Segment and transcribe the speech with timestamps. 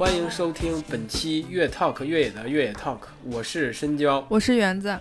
[0.00, 4.98] 欢迎收听本期越 Talk 越野的越野 Talk，我是深交，我是园子，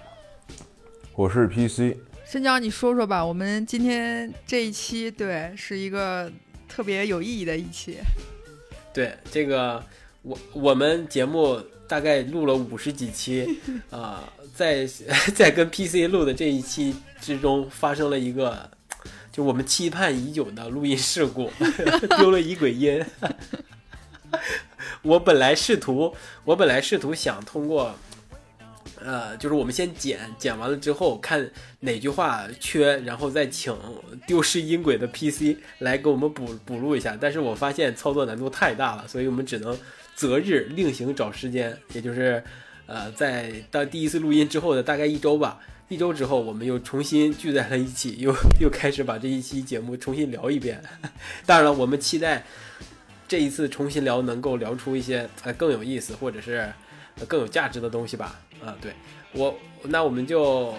[1.16, 1.96] 我是 PC。
[2.26, 6.30] 深交，你说说吧，我们今天这一期对是一个
[6.68, 7.96] 特别有意义的一期。
[8.94, 9.82] 对这个，
[10.22, 11.58] 我我们节目
[11.88, 13.58] 大概录了五十几期
[13.90, 14.86] 啊， 在
[15.34, 18.70] 在跟 PC 录的这一期之中，发生了一个
[19.32, 21.50] 就我们期盼已久的录音事故，
[22.20, 23.02] 丢了一轨音。
[25.02, 27.96] 我本来试图，我本来试图想通过，
[29.02, 31.50] 呃，就是我们先剪，剪完了之后看
[31.82, 33.76] 哪句话缺，然后再请
[34.28, 37.18] 丢失音轨的 PC 来给我们补补录一下。
[37.20, 39.78] 但是我发现操作难度太大了，所以我们只能
[40.16, 42.44] 择日另行找时间，也就是，
[42.88, 50.84] 呃，在到第一次录音之后的大概一周吧，一周之后我们又重新聚在了一起，又又开始把这一期节目重新聊一遍。
[51.46, 52.46] 当然了，我们期待。
[53.30, 56.70] 这一次重新聊，能够聊出一些呃更有意思或者是
[57.28, 58.42] 更有价值的东西吧？
[58.62, 58.92] 啊，对
[59.32, 60.74] 我，那我们就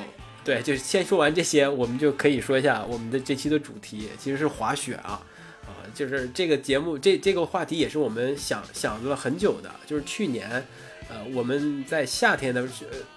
[0.45, 5.23] 对，就先说完这些，我们就可以说一下我们的这期的主题，其实是滑雪啊，
[5.63, 10.67] 啊，就是这个节目这这个话题也是我们想想了很久的，就是去年。
[11.11, 12.65] 呃，我们在夏天的，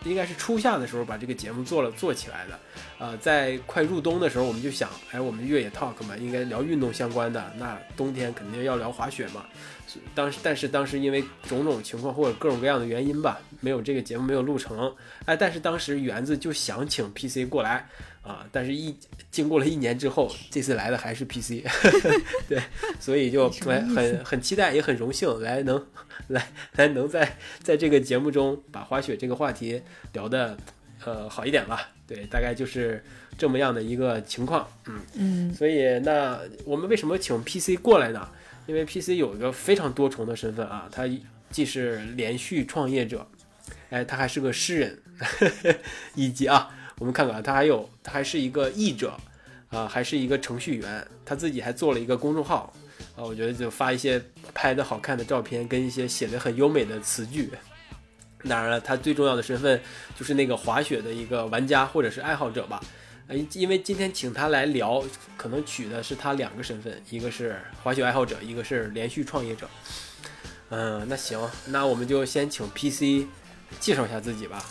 [0.04, 2.60] 应该是初夏的时候把这个节目做了做起来的。
[2.98, 7.54] 呃，在快入冬的时候，我们就想，哎，我们越野 talk 嘛，应该聊运动相关的。
[7.58, 9.46] 那冬天肯定要聊滑雪嘛。
[10.16, 14.92] 当时，但是当时因为种种情况或者各种各样的原因吧，没有这个节目没有录成。
[15.26, 17.88] 哎，但是当时园子就想请 PC 过来。
[18.24, 18.48] 啊！
[18.54, 18.96] 但是，一
[19.30, 21.62] 经过了一年之后，这次来的还是 PC，
[22.48, 22.58] 对，
[22.98, 25.86] 所以就很很很期待，也很荣幸来能
[26.30, 29.82] 来来能在在这个节目中把滑雪这个话题
[30.14, 30.58] 聊的
[31.04, 31.92] 呃好一点吧。
[32.08, 33.04] 对，大概就是
[33.38, 34.66] 这么样的一个情况。
[34.86, 35.54] 嗯嗯。
[35.54, 38.30] 所以，那我们为什么请 PC 过来呢？
[38.68, 41.04] 因为 PC 有一个非常多重的身份啊，他
[41.50, 43.28] 既是连续创业者，
[43.90, 45.02] 哎，他还是个诗人，
[46.16, 46.70] 以及啊。
[47.00, 49.18] 我们看看，他还有，他还是一个译者，
[49.70, 52.74] 啊，还是一个程序员，他自己还做了一个公众号，
[53.16, 54.22] 啊，我觉得就发一些
[54.54, 57.50] 拍的好看的照片，跟一些写的很优美的词句。
[58.48, 59.82] 当然了，他最重要的身份
[60.18, 62.82] 就是那个滑雪的一个玩家或者是爱好者吧。
[63.28, 65.02] 呃，因为今天请他来聊，
[65.38, 69.66] 可能取的是他两个身份，一个是滑雪爱好者，一个是连续创业者。
[70.70, 73.26] 嗯，那行，那我们就先请 PC
[73.80, 74.62] 介绍一下自己吧。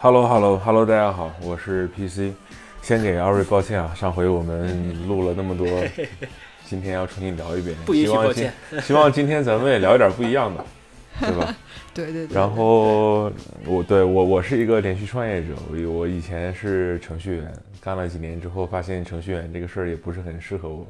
[0.00, 2.32] Hello，Hello，Hello，大家好，我是 PC。
[2.80, 5.66] 先给二位抱歉啊，上回我们录了那么多，
[6.64, 7.76] 今天要重新聊一遍。
[7.84, 8.52] 不允许抱歉。
[8.80, 10.64] 希望今天咱们也聊一点不一样的，
[11.18, 11.52] 对吧？
[11.92, 12.28] 对对。
[12.32, 13.24] 然后
[13.66, 20.86] 我对我我是一个连续创业者，我我以前是程序员，干了几年之后，发现程序员这个事儿也不是很适合我。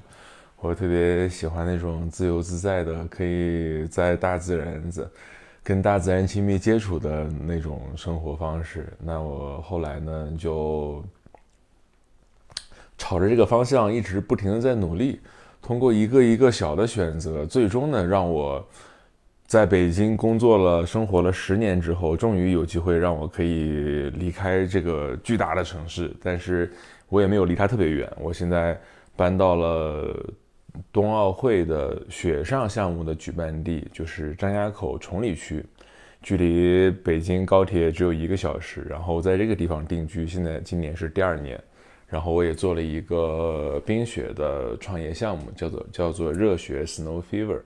[0.60, 5.10] 我特别喜欢那种自由自在的，可以在大自然子。
[5.68, 11.04] 跟大自然亲密接触的那种生活方式，那我后来呢就
[12.96, 15.20] 朝着这个方向一直不停的在努力，
[15.60, 18.66] 通过一个一个小的选择，最终呢让我
[19.46, 26.72] 在北京工作了生活了十年之后，终于有机会让我可以离开这个巨大的城市，但是
[27.10, 28.80] 我也没有离它特别远，我现在
[29.14, 30.16] 搬到了。
[30.92, 35.64] 冬奥会的雪上项目的举办地就是张家口崇礼区，
[36.22, 38.86] 距离北京高铁只有一个小时。
[38.88, 41.60] 然后在这个地方定居，现在今年是第二年。
[42.06, 47.60] 然后我也做了一个冰雪的创业项目，叫做叫做热雪 Snow Fever。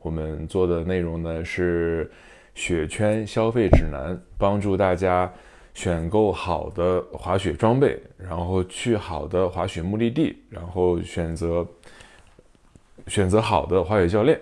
[0.00, 2.10] 我们做的内容呢是
[2.54, 5.30] 雪圈消费指南，帮助大家
[5.74, 11.66] 选购好的滑雪装备，然后去好的滑雪目的地，然后选择。
[13.06, 14.40] 选择好的滑雪教练。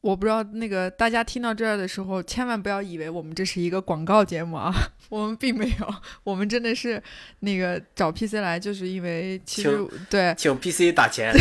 [0.00, 4.74] 我不知道那个大家听到这儿的时候，千万不要以为我们这是一个广告节目啊，
[5.08, 5.94] 我们并没有，
[6.24, 7.00] 我们真的是
[7.38, 9.78] 那个找 PC 来，就是因为其实
[10.10, 11.32] 对，请 PC 打钱。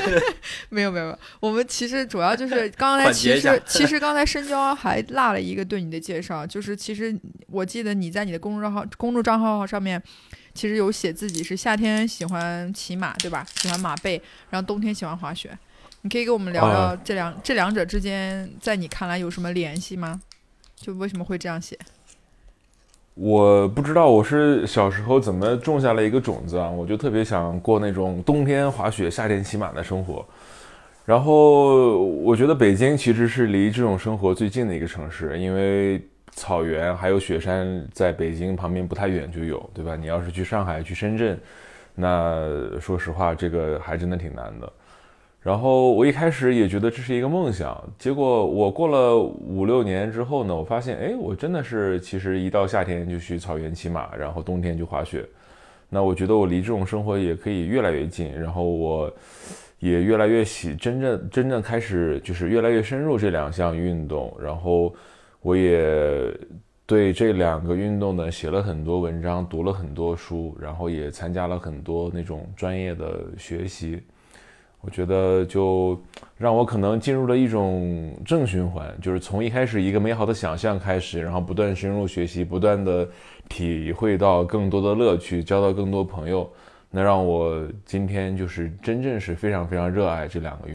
[0.70, 7.14] 没有没有，我们其实主要就是刚才 其实其实刚才深交还落了一个对你的介绍，就是其实
[7.48, 10.02] 我记得你在你的公众账号公众账号上面，
[10.54, 13.46] 其实有写自己是夏天喜欢骑马，对吧？
[13.56, 15.50] 喜欢马背，然后冬天喜欢滑雪。
[16.02, 20.20] 你可以跟我们聊聊这两这两者之间，在你看来有什么联系吗？
[20.76, 21.76] 就为什么会这样写？
[23.14, 30.24] 我不知道我是小时候怎么种下了一个种子啊，我就特别想过那种冬天滑雪、夏天骑马的生活。
[31.04, 36.00] 然后我觉得北京其实是离这种生活最近的一个城市，因为
[36.30, 39.96] 草原还有雪山在北京旁边不太远就有，对吧？
[39.96, 41.36] 你要是去上海、去深圳，
[41.96, 44.72] 那说实话，这个还真的挺难的。
[45.48, 55.26] 然后我一开始也觉得这是一个梦想，结果我过了五六年之后呢，我发现，哎，我真的是其实一到夏天就去草原骑马，然后冬天就滑雪。
[55.88, 59.10] 那我觉得我离这种生活也可以越来越近，然后我
[59.78, 64.94] 也越来越喜真正真正开始就是越来越深入这两项运动，然后
[65.40, 66.30] 我也
[66.84, 74.02] 对这两个运动呢写了很多文章，读了很多书，然后也参加了很多那种专业的学习。
[74.80, 76.00] 我觉得就
[76.36, 83.06] 让我可能进入了一种正循环，就是从一开始一个美好的想象开始，然后不断深入学习，不断的
[83.48, 86.48] 体会到更多的乐趣，交到更多朋友，
[86.90, 90.74] 那让我今天就是真正是非常非常热爱这两个月。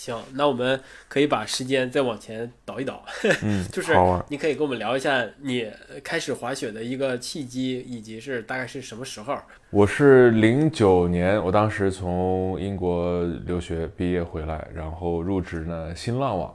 [0.00, 3.04] 行，那我们可以把时间再往前倒一倒，
[3.42, 3.92] 嗯， 就是
[4.28, 5.70] 你可以跟我们聊一下你
[6.02, 9.36] 开始滑雪的一个契机，以及是大概是什么时候？
[9.68, 16.54] 我是零九年，我当时从英国留学毕业回来，然后入职呢新浪网。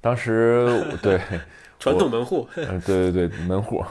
[0.00, 1.20] 当时对
[1.78, 3.84] 传统门户，嗯，对对对，门户。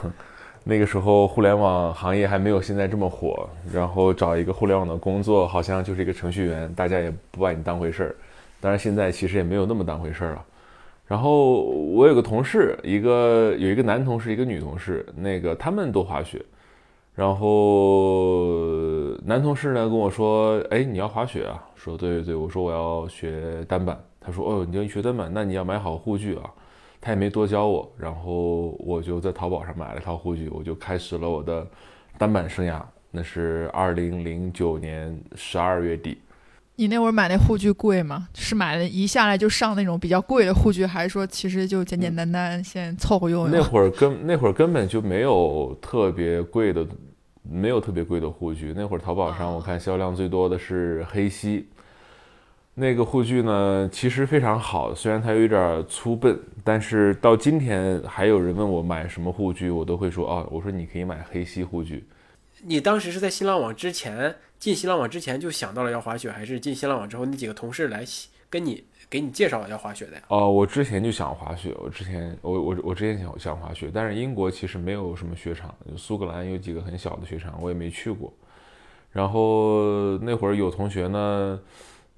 [0.62, 8.16] 那个时候互联网行业还没有现在这么火，然后找一个互联网的工作，好像就是一个程序员，大家也不把你当回事儿。
[8.60, 10.44] 当然现在其实也没有那么当回事儿了。
[11.06, 16.40] 然后我有个同事，一个有一个男同事，一个女同事，那个他们都滑雪。
[17.16, 18.46] 然后
[19.24, 26.42] 男同事呢跟我说：“哎，你要滑雪啊？”说：“对对对。”我说：“我要学单板。”他说：“哦，你要学单板，那你要买好护具啊。”
[27.00, 31.66] 他也没多教我，然后我就在淘宝上买了套护具，我就开始了我的
[32.18, 32.82] 单板生涯。
[33.10, 36.18] 那是二零零九年十二月底。
[36.76, 38.28] 你那会儿买那护具贵吗？
[38.34, 43.50] 是买了一下来就上那种比较贵的护具，还是说其实就简简单单先凑合用用？
[43.50, 46.86] 那会儿根那会儿根本就没有特别贵的，
[47.42, 48.72] 没有特别贵的护具。
[48.76, 51.66] 那会儿淘宝上我看销量最多的是黑溪。
[52.80, 62.06] 那个护具呢，其实非常好，虽然它有点粗笨，但是到今天还有人问我买什么护具，我都会说哦，我说你可以买黑溪护具。
[62.62, 68.02] 你当时是在新浪网之前进新浪网之前就想到了要滑雪，还是进新浪网之后那几个同事来
[68.48, 70.22] 跟你给你介绍要滑雪的呀？
[70.28, 78.32] 哦，我之前就想滑雪，我之前我我我之前想想滑雪，但是英国其实没有什么雪场，苏格兰有几个很小的雪场，我也没去过。
[79.12, 81.60] 然后那会儿有同学呢。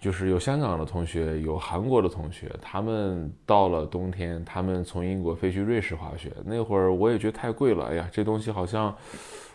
[0.02, 6.32] 就是有香港的同学，有韩国的同学，他们到了冬天，他们从英国飞去瑞士滑雪。
[6.44, 8.92] 那会儿我也觉得太贵了，哎呀，这东西好像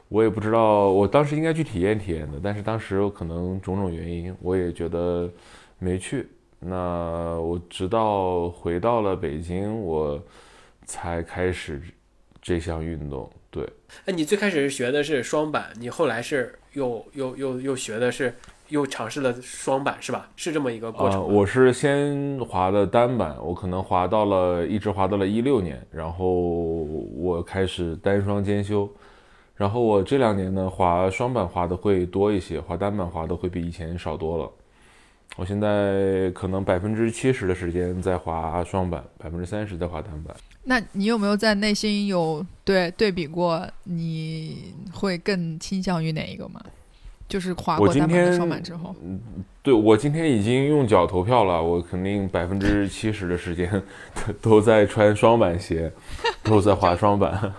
[0.08, 5.30] 我也不知道，我当时应该去体验体验的，但是当时可能种种原因，我也觉得
[5.80, 6.26] 没去。
[6.60, 10.18] 那我直到回到了北京，我
[10.86, 11.82] 才开始
[12.42, 13.30] 这项运动。
[13.52, 13.68] 对，
[14.06, 18.34] 哎，你最开始学的是双板，你后来是又又又又学的是？
[18.70, 20.30] 又尝试了双板是吧？
[20.36, 21.34] 是这么一个过程。
[21.34, 28.90] 我是先滑的单板，我可能滑到了一直滑到了一六年，然后我开始单双兼修，
[29.56, 34.52] 然后我这两年呢滑双板滑的会多一些，滑单板滑的会比以前少多了。
[35.36, 40.36] 我现在可能百分之七十的时间在滑双板，百分之三十在滑单板。
[40.64, 43.66] 那你有没有在内心有对对比过？
[43.84, 46.62] 你会更倾向于哪一个吗？
[47.28, 49.20] 就是滑过单板双板之后，嗯，
[49.62, 53.70] 对我今天已经用脚投票了，我肯定百分之七十的时间
[54.42, 55.92] 都在穿双板鞋，
[56.42, 57.54] 都在滑双板，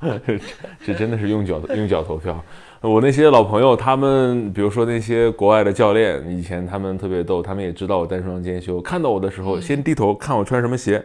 [0.84, 2.38] 这真的是用脚用脚投票。
[2.82, 11.02] 我那些老朋友，他们比如说那些国外的教练，以前他们特别逗，他们也知道我单双兼修，看到我的时候先低头看我穿什么鞋，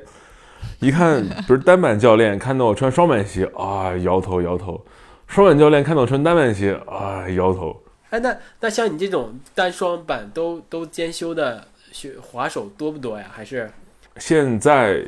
[0.80, 4.84] 一看不是单板教练，看到我穿双板鞋啊，摇头摇头。
[5.28, 7.84] 双板教练看到穿单板鞋啊，摇头。
[8.10, 13.30] 哎，那那像你这种单双板都都兼修的学滑手多不多呀？
[13.32, 13.70] 还是
[14.18, 15.06] 现在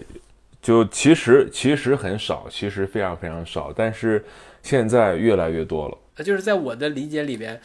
[0.61, 4.23] 就其实其实很少，其实非常非常少，但是
[4.61, 6.23] 现在越来越多了。
[6.23, 7.59] 就是在我的理解里边，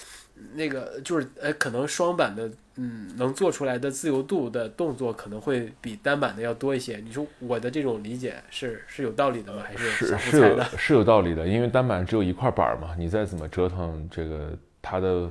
[0.54, 2.50] 那个就是呃，可能双板的。
[2.76, 6.96] 嗯，能做出来的自由度的动作可能会比单板的要多一些。
[6.96, 9.62] 你说我的这种理解是是有道理的吗？
[9.64, 11.46] 还是是是有 是有道理的？
[11.46, 14.50] 因为单板只有一块板嘛，你再怎么折腾，这个
[14.82, 15.30] 它的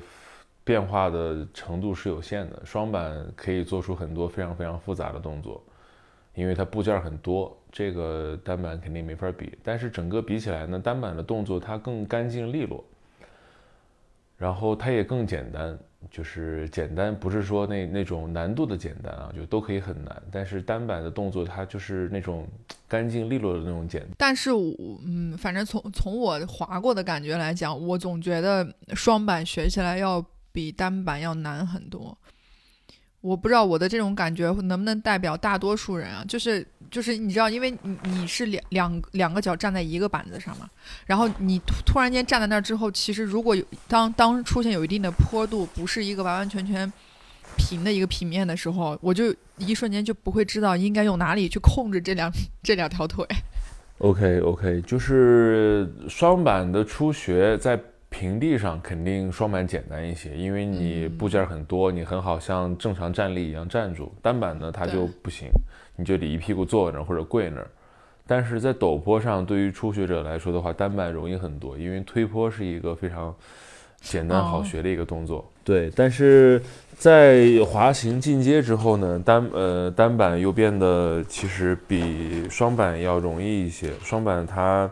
[0.64, 2.62] 变化的程度是有限的。
[2.64, 5.62] 双板可以做出很多非常非常复杂的动作，
[6.36, 9.52] 因为它部件很多，这个单板肯定没法比。
[9.62, 12.82] 但是整个比起来呢，单板的动作它更干净利落，
[14.38, 15.78] 然后它也更简单。
[16.12, 20.22] 就是简单，不是说那那种难度的简单啊，就都可以很难。
[20.32, 22.48] 但是单板的动作，它就是那种
[22.88, 24.12] 干净利落的那种简单。
[24.18, 24.74] 但是我
[25.06, 32.18] 嗯，反正从从我滑过的感觉来讲，我总觉得双板学起来要比单板要难很多。
[33.24, 36.26] 我不知道我的这种感觉能不能代表大多数人啊？
[36.28, 40.70] 就是就是你知道，因为你你是两两两个脚站在一个板子上嘛，
[41.06, 46.92] 然后你突突然间站在那儿之后，其实如果有当当出现有一定的坡度，不是一个完完全全
[47.56, 52.30] 平的一个平面的时候，我就一瞬间就不会知道应该用哪里去控制这两
[52.62, 53.26] 这两条腿。
[54.00, 57.80] OK OK，就是双板的初学在。
[58.14, 64.14] 平地上肯定双板简单一些，因为你部件很多，你很好像正常站立一样站住。
[64.22, 65.50] 单板呢，它就不行，
[65.96, 67.68] 你就得一屁股坐那儿或者跪那儿。
[68.28, 73.36] 但是在陡坡上，对于初学者来说的话，单板容易很多，因为推坡是一个非常
[74.00, 75.52] 简单好学的一个动作。
[75.64, 76.62] 对，但是
[76.96, 83.90] 在滑行进阶之后呢，单呃单板又变得其实比双板要容易一些。
[84.04, 84.88] 双板它。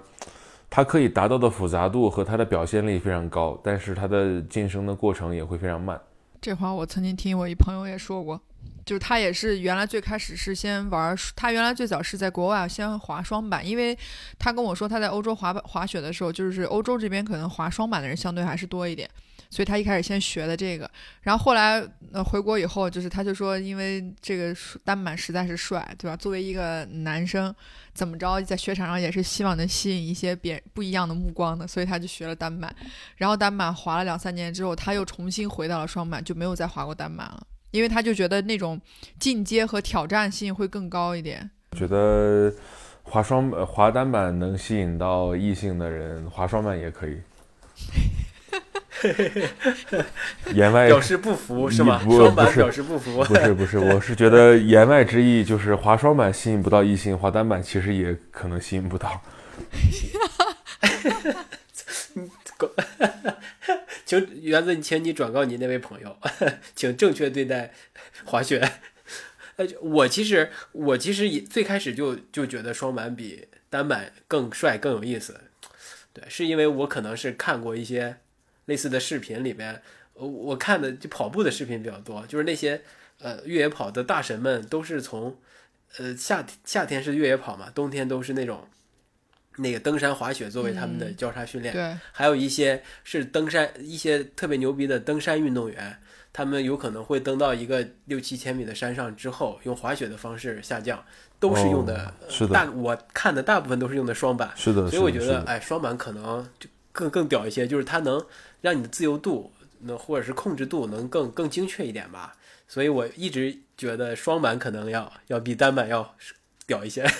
[0.73, 5.99] 它可以达到的复杂度和它的表现力非常高，但是它的晋升的过程也会非常慢。
[6.39, 8.39] 这话我曾经听我一朋友也说过，
[8.85, 13.95] 就是他也是原来最开始是先玩，他原来最早是在国外先滑双板，因为
[14.39, 19.09] 他跟我说他在欧洲滑滑雪的时候，就是欧洲这边可能滑双板的人相对还是多一点。
[19.51, 20.89] 所以他一开始先学的这个，
[21.21, 24.55] 然后后来呃回国以后，就是他就说，因为这个
[24.85, 26.15] 单板实在是帅，对吧？
[26.15, 27.53] 作为一个男生，
[27.93, 32.73] 怎么着在雪场上也是希望能吸引一些别不一样的目光的，所以他就学了单板。
[33.17, 38.79] 然后单板滑了两三年之后，他又重新回到了双板，就没有再滑过单板了，因为他就觉得那种
[39.19, 41.51] 进阶和挑战性会更高一点。
[41.77, 42.53] 觉得
[43.03, 47.19] 滑双滑单板能吸引到异性的人，滑双板也可以。
[50.53, 51.99] 言外表示不服是吗？
[52.03, 59.21] 双板表示不服，不是不是，我是觉得言外之意就是滑双板吸引不到异性，滑单板其实也可能吸引不到。
[64.05, 66.17] 请园子，请你转告你那位朋友，
[66.75, 67.71] 请正确对待
[68.25, 68.71] 滑雪。
[69.55, 75.41] 呃，我其实我其实也最开始就就觉得双板比单板更帅更有意思，
[76.13, 78.17] 对，是因为我可能是看过一些。
[78.65, 79.81] 类似的视频里边，
[80.13, 82.81] 呃，我看的就跑步的视频比较多，就是那些
[83.19, 85.35] 呃越野跑的大神们都是从，
[85.97, 88.67] 呃夏夏天是越野跑嘛，冬天都是那种
[89.57, 95.97] 那个登山滑雪作为他们的交叉训练，对，还有一些是登山一些特别牛逼的登山运动员，
[96.31, 101.03] 他们有可能会登到一个六七千米的山上之后，用滑雪的方式下降，
[101.39, 108.23] 都是用的，是的，大我看的大部分都是用的双板，是的，所以我觉得哎双板可能就更更屌一些，就是它能。
[108.61, 109.51] 让你的自由度
[109.81, 112.33] 能或者是控制度能更更精确一点吧，
[112.67, 116.15] 所以我一直觉得双板可能要要比单板要
[116.65, 117.05] 屌一些。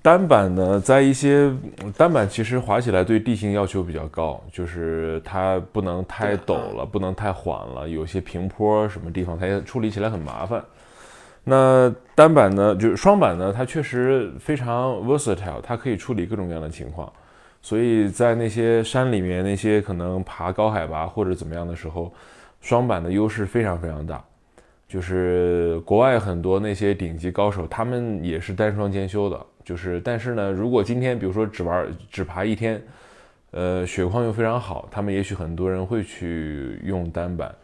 [0.00, 1.52] 单板呢，在一些
[1.96, 10.64] 单板其实滑起来对地形要求比较高，就是它不能太陡了，不能太缓了，有些平坡什么地方它也处理起来很麻烦。
[11.42, 17.12] 那单板呢，就是双板呢，它确实非常 versatile，它可以处理各种各样的情况。
[17.68, 22.10] 所以在那些山里面，那些可能爬高海拔或者怎么样的时候，
[22.62, 24.24] 双板的优势非常非常大。
[24.88, 29.38] 就是国外很多那些顶级高手，他们也是单双兼修的。
[29.62, 32.82] 就是，但是呢，如果今天比如说只玩只爬一天，
[33.50, 37.54] 呃，雪况又非常好，他们也许很多人会去用单板。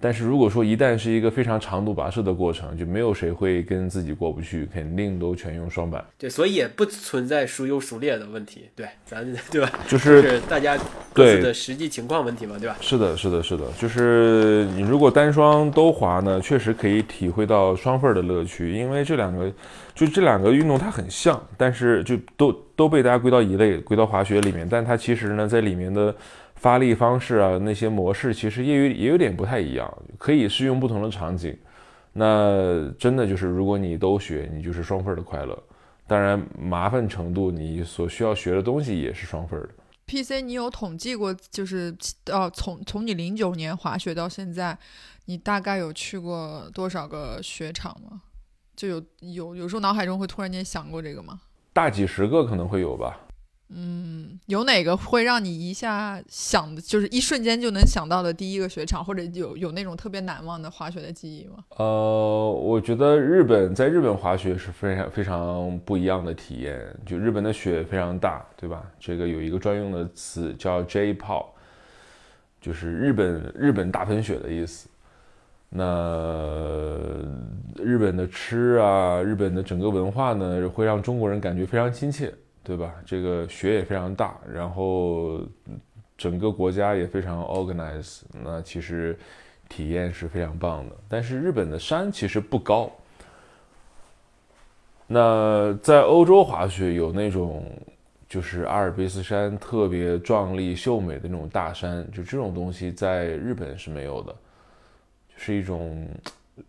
[0.00, 6.04] 但是如果说一旦是一个非常长途跋涉的过程，就没有谁会跟自己过不去，肯定都全用双板。
[6.18, 8.68] 对，所以也不存在孰优孰劣的问题。
[8.76, 9.70] 对，咱 对吧？
[9.88, 10.78] 就是大家
[11.12, 12.76] 各自的实际情况问题嘛，对吧？
[12.80, 13.64] 是的，是的，是的。
[13.78, 19.50] 就是你如果单双都滑呢，确实可以体会到双份的乐趣，因为这两个
[19.94, 26.14] 就这两个运动它很像，但是就都都被大家归到一类，归到滑雪里面，但它其实呢在里面的。
[26.64, 31.54] 发力方式啊，那些模式其实也有也有点不太一样，可以适用不同的场景。
[32.14, 35.62] 那真的就是，如果你都学，你就是双份的快乐。
[36.06, 39.68] 当然，麻烦程度，你所需要学的东西也是双份的。
[40.06, 41.94] PC，你有统计过，就是
[42.32, 44.78] 呃，从从你零九年滑雪到现在，
[45.26, 48.22] 你大概有去过多少个雪场吗？
[48.74, 51.42] 就有有有时候脑海中会突然间想过这个吗？
[51.74, 53.20] 大几十个可能会有吧。
[53.70, 61.64] 嗯，有哪个会让你一下想的，就是一瞬间就能想到的第一个雪场，或者有有那种特别难忘的滑雪的记忆吗？
[61.76, 68.84] 呃，我觉得日本在日本滑雪是非常非常不一样的体验，就日本的雪非常大，对吧？
[69.00, 71.52] 这个有一个专用的词叫 J 泡，
[72.60, 74.88] 就是日本日本大喷雪的意思。
[75.70, 77.18] 那
[77.82, 82.32] 日本的吃啊，日本的整个文化呢，会让中国人感觉非常亲切。
[82.64, 82.94] 对吧？
[83.04, 85.42] 这个雪也非常大，然后
[86.16, 88.22] 整个国家也非常 organized。
[88.42, 89.16] 那其实
[89.68, 90.96] 体验是非常棒的。
[91.08, 92.90] 但是日本的山其实不高。
[95.06, 97.70] 那在欧洲滑雪有那种，
[98.26, 104.34] 就是阿尔卑斯山特别壮丽秀美的那种大山，就这种东西在日本是没有的，
[105.36, 106.08] 是一种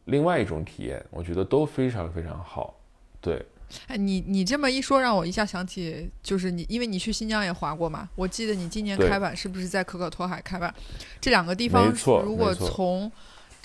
[0.03, 2.75] 另外一种体验，我觉得都非常非常好。
[3.21, 3.41] 对，
[3.87, 10.73] 哎，你你这么一说，让我一下想起，就是你，因为你去新疆也滑过嘛，我记得你今年开板是不是在可可托海开板？
[11.19, 11.93] 这两个地方，
[12.23, 13.11] 如果从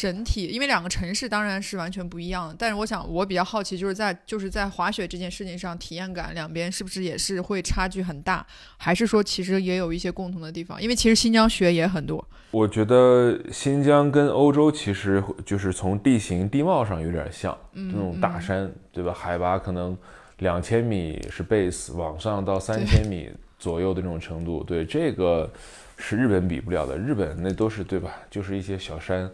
[0.00, 8.46] 整体，因为两个城市当然是完全不一样的，但是我想我比较好奇，就是在就是在滑雪这件事情上，体验感两边是不是也是会差距很大，
[8.78, 10.82] 还是说其实也有一些共同的地方？
[10.82, 12.26] 因为其实新疆雪也很多。
[12.50, 19.12] 我觉得新疆跟欧洲其实就是从地形地貌上有点像，那种大山，对吧？
[19.12, 19.94] 海拔可能
[20.38, 25.52] 两千米是 base，往上到三千米左右的这种程度，对这个
[25.98, 26.96] 是日本比不了的。
[26.96, 28.16] 日本那都是对吧？
[28.30, 29.30] 就是一些小山。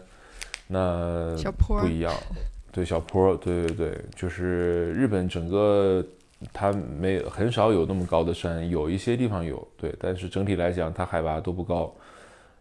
[0.67, 2.13] 那不一样，
[2.73, 6.05] 对小坡，对对对，就是日本整个
[6.51, 11.93] 它没很少有那么高的山，有一些地方有，对，但是整体来讲它海拔都不高。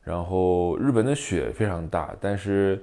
[0.04, 2.80] 然后日本的雪非常大，但是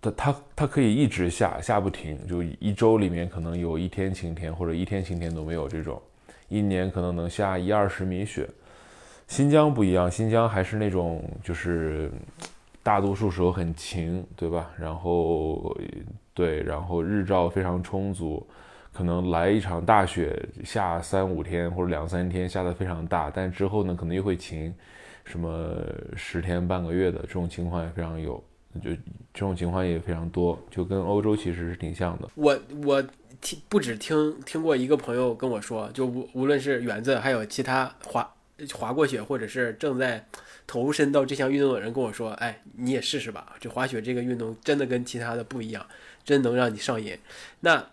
[0.00, 6.00] 它它它可以一直下下不停，就一周里面可能有一天晴天或者一天晴天都没有这种，
[6.48, 8.48] 一年可能能下一二十米雪。
[9.26, 12.10] 新疆不一样，新疆还是那种就是。
[12.88, 14.70] 大多数时候很晴，对吧？
[14.78, 15.76] 然后
[16.32, 18.48] 对，然后日照非常充足，
[18.94, 24.74] 可能来一场大雪，下三五天或者两三天，下的非常大，但之后呢，可能又会晴，
[25.26, 25.76] 什么
[26.16, 28.42] 十天半个月的这种情况也非常有，
[28.82, 28.90] 就
[29.34, 32.30] 这种情况也非常多，就跟欧洲其实是挺像的。
[32.36, 33.02] 我我
[33.42, 38.34] 听不止听听过一个朋友跟我说，就无无论是园子，还有其他滑
[38.74, 40.24] 滑过雪，或者是正在。
[40.68, 45.84] 投身到这项运动的人跟我说：“哎，你也试试吧，这滑雪这个运动真的跟其他的不一样，
[46.22, 47.16] 真能让你上瘾。
[47.60, 47.86] 那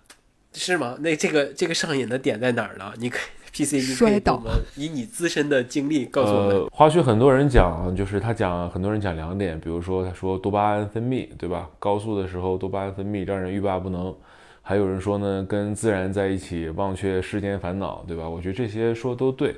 [0.52, 0.98] 是吗？
[1.00, 2.94] 那这个这个上瘾的点在哪儿呢？
[2.98, 6.68] 你可以 PC，你可以我们 以你自身的经历告诉我们。
[6.70, 11.70] 滑雪很多人讲，就是他讲很多人讲两点，比如说他说多巴胺分泌，对吧？
[11.80, 14.14] 高速的时候多巴胺分泌让人欲罢不能。
[14.62, 18.28] 还有人说呢，跟自然在一起，忘却世间烦恼，对吧？
[18.28, 19.56] 我觉得这些说都对。”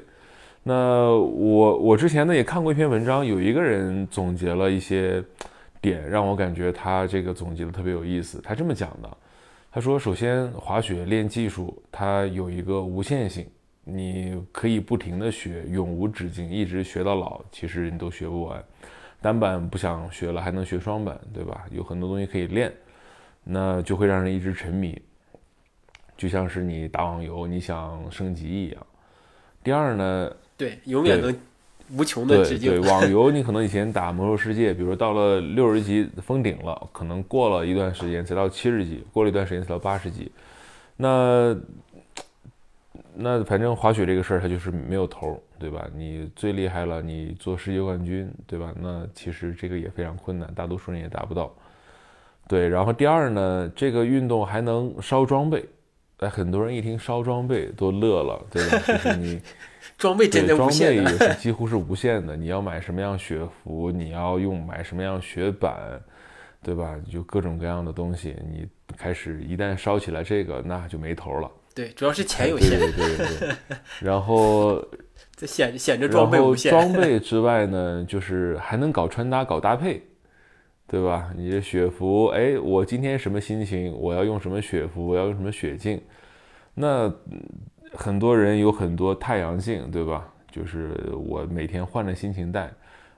[0.68, 5.24] 那我我之前呢也看过一篇文章，有一个人总结了一些
[5.80, 8.42] 点，让我感觉他这个总结的特别有意思。
[8.42, 9.10] 他这么讲的，
[9.72, 13.48] 他说：首先滑雪练技术，它有一个无限性，
[13.86, 18.62] 你可以不停的学，永无止境，一直学到老，其实你都学不完。
[19.22, 21.64] 单板不想学了，还能学双板，对吧？
[21.72, 22.74] 有很多东西可以练，
[23.46, 25.02] 那就会让人一直沉迷，
[26.18, 28.86] 就像是你打网游，你想升级一样。
[29.64, 30.30] 第二呢？
[30.58, 31.34] 对，永远能
[31.96, 32.72] 无穷的直径。
[32.72, 40.32] 对，网游你可能以前打魔兽世界，比如说到了六十级封顶了，可能过了一段时间才到七十级，过了一段时间才到八十级。
[40.98, 41.56] 那
[43.14, 45.88] 那反正滑雪这个事儿它就是没有头，对吧？
[45.96, 48.74] 你最厉害了，你做世界冠军，对吧？
[48.82, 51.54] 那其实这个也非常困难，大多数人也达不到。
[52.48, 55.64] 对，然后第二呢，这个运动还能烧装备。
[56.18, 58.80] 哎，很多人一听烧装备都乐了，对吧？
[58.88, 59.40] 就是你。
[59.98, 62.36] 装备真的装备也是几乎是无限的。
[62.38, 66.00] 你要买什么样雪服，你要用买什么样雪板，
[66.62, 66.96] 对吧？
[67.12, 71.50] 就各种各样的东西，你开始一旦烧起来这个，那就没头了。
[71.74, 72.80] 对，主要是钱有限。
[72.80, 73.56] 对对对。
[74.00, 74.84] 然后
[75.36, 76.72] 这显显着装备无限。
[76.72, 80.02] 装备 之外呢，就是还能搞穿搭、搞搭配，
[80.88, 81.32] 对吧？
[81.36, 83.92] 你的雪服，哎，我今天什么心情？
[83.98, 85.08] 我要用什么雪服？
[85.08, 86.00] 我要用什么雪镜？
[86.76, 87.12] 那。
[87.98, 90.28] 很多人有很多太阳镜，对吧？
[90.52, 90.94] 就是
[91.28, 92.72] 我每天换着心情戴。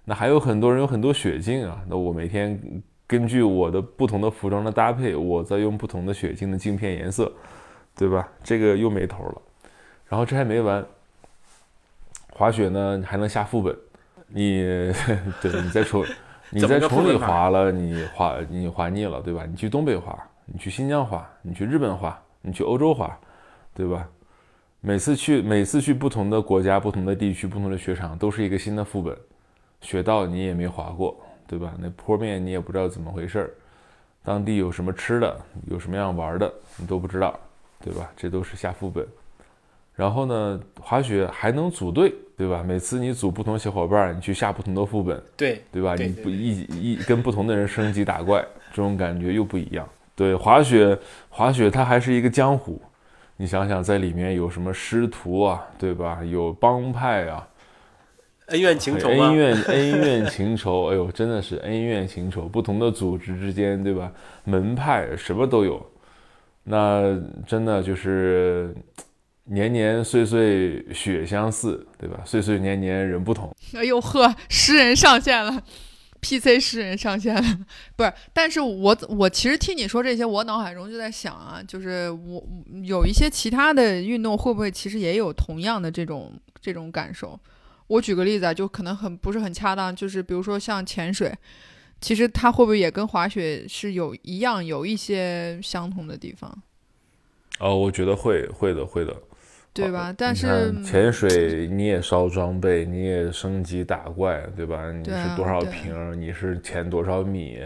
[0.06, 1.82] 那还有很多人有很多雪镜啊。
[1.88, 2.58] 那我每天
[3.06, 7.30] 根据我的不同的服装的搭配，我在用不同的雪镜的镜片颜色，
[7.94, 8.26] 对吧？
[8.42, 9.42] 这个又没头了。
[10.08, 10.84] 然后这还没完，
[12.32, 13.78] 滑雪呢还能下副本。
[14.28, 14.62] 你
[15.42, 16.06] 对，你在崇
[16.52, 19.46] 你在崇礼滑了，你滑你滑腻了，对吧？
[19.46, 23.20] 你去东北滑，你去新疆滑，你去日本滑，你去欧洲滑，
[23.74, 24.08] 对吧？
[24.82, 29.16] 每次去，每次去不同的国家、不同的地区、不同的雪场，都是一个新的副本。
[29.82, 31.74] 雪道你也没滑过，对吧？
[31.80, 33.50] 那坡面你也不知道怎么回事儿，
[34.24, 35.38] 当地有什么吃的，
[35.70, 37.38] 有什么样玩的，你都不知道，
[37.84, 38.10] 对吧？
[38.16, 39.06] 这都是下副本。
[39.96, 42.64] 然后呢，滑雪还能组队，对吧？
[42.66, 45.94] 每次你组不同小伙伴，你去下不同的副本，对对吧？
[45.96, 49.86] 你不一一跟不同的人升级打怪，这种感觉又不一样。
[50.16, 52.82] 对，滑雪，滑雪它还是一个江湖。
[53.42, 56.20] 你想想，在里面有什么师徒啊，对吧？
[56.26, 57.48] 有帮派啊，
[58.48, 64.12] 恩怨情仇恩怨恩怨情仇，哎呦，真的是恩怨情仇，不同的组织之间，对吧？
[64.44, 65.82] 门派什么都有，
[66.66, 68.76] 那真的就是
[69.46, 72.20] 年年岁岁血相似，对吧？
[72.26, 73.50] 岁岁年年人不同。
[73.74, 75.64] 哎呦呵，诗人上线了。
[76.22, 76.60] P.C.
[76.60, 77.42] 诗人上线了，
[77.96, 78.14] 不是？
[78.34, 82.44] 但是我我其实听你说这些，我脑海中就在想啊，就是我
[82.84, 87.40] 有一些其他的运动会不会其实也有同样的这种这种感受？
[87.88, 91.34] 我举个例子啊，就可能很不是很恰当，就是比如说像潜水，
[92.02, 96.62] 其实它会不会也跟滑雪是有一样有一些相同的地方？
[97.60, 99.16] 哦，我觉得会会的会的。
[99.72, 100.14] 对吧？
[100.18, 104.92] 但是潜水你也烧装备，你也升级打怪，对吧？
[104.92, 106.20] 你是多少瓶？
[106.20, 107.60] 你是潜多少米？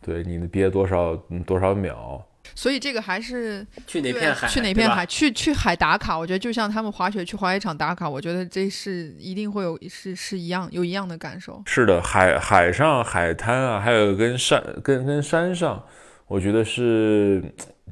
[0.00, 2.22] 对，你憋多少多少秒？
[2.54, 4.46] 所以这个还是去哪片海？
[4.46, 5.04] 去哪片海？
[5.06, 6.16] 去去海打卡？
[6.16, 11.60] 我觉得就像他们滑雪去滑雪场打卡，我觉得这是一定会有是是一样有一样的感受。
[11.66, 15.82] 是的，海海上海滩啊，还有跟山跟跟山上，
[16.28, 17.42] 我觉得是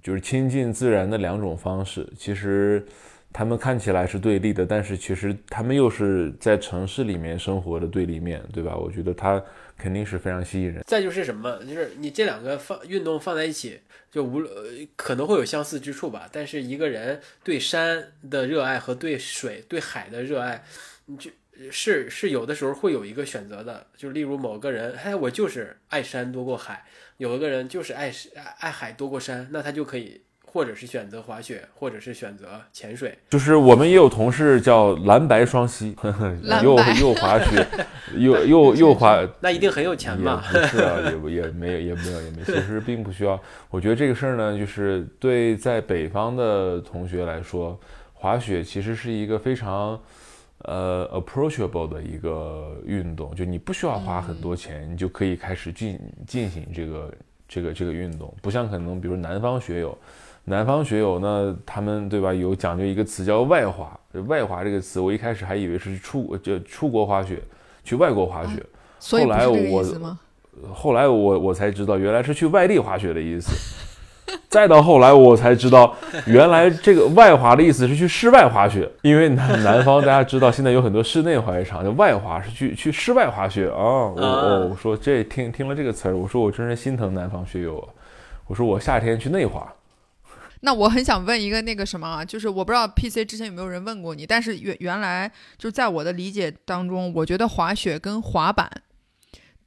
[0.00, 2.06] 就是亲近自然的两种方式。
[2.16, 2.86] 其实。
[3.32, 8.76] 他们看起来是对立的，但是其实他们又是在城市里面生活的对立面，对吧？
[8.76, 9.42] 我觉得它
[9.76, 10.82] 肯定是非常吸引人。
[10.86, 14.42] 再就是什么，就是你这两个放运动放在一起，就无
[14.96, 16.28] 可能会有相似之处吧。
[16.30, 20.62] 但是一个人对山的热爱和对水、对海的热爱，
[21.06, 21.30] 你就
[21.70, 23.86] 是是有的时候会有一个选择的。
[23.96, 26.84] 就例如某个人，哎，我就是爱山多过海；
[27.16, 28.12] 有一个人就是爱
[28.58, 30.20] 爱海多过山，那他就可以。
[30.52, 33.16] 或者是选择滑雪，或者是选择潜水。
[33.30, 35.94] 就是我们也有同事叫蓝白双栖，
[36.62, 37.66] 又又滑雪，
[38.18, 40.44] 又又又滑，那一定很有钱吧？
[40.52, 43.40] 不是啊，也不也没有也没有也没，其实并不需要。
[43.70, 47.80] 我觉得这个事儿呢，就是对在北方的同学来说，
[48.12, 49.98] 滑雪其实是一个非常
[50.64, 57.14] 呃 approachable 的一个运动，就你不需要花很多钱，你就可以开始进进行这个
[57.48, 59.96] 这个这个运动，不像可能比如南方学友。
[60.44, 62.34] 南方学友呢，他们对吧？
[62.34, 63.98] 有讲究一个词叫外滑。
[64.26, 67.42] 外滑这个词，我一开始还以为是出就出国滑雪，
[67.84, 68.62] 去外国滑雪。
[69.00, 69.84] 后来我
[70.72, 73.52] 后来我我才知道，原来是去外地滑雪的意思。
[74.48, 75.94] 再到后来，我才知道，
[76.26, 78.90] 原来这个外滑的意思是去室外滑雪。
[79.02, 83.74] 因为南南方大家知道，现在有很多室内滑雪场，就外滑是去 去室外滑雪啊。
[83.76, 87.88] 我我我说这听听了这个词儿，我说我真是心疼南方学友啊。
[88.46, 89.66] 我说我夏天去内滑。
[90.64, 98.70] 那我很想问一个那个什么啊，就是我不知道 P C 之前有没有人问过你，但是原原来就在我的理解当中，我觉得滑雪跟滑板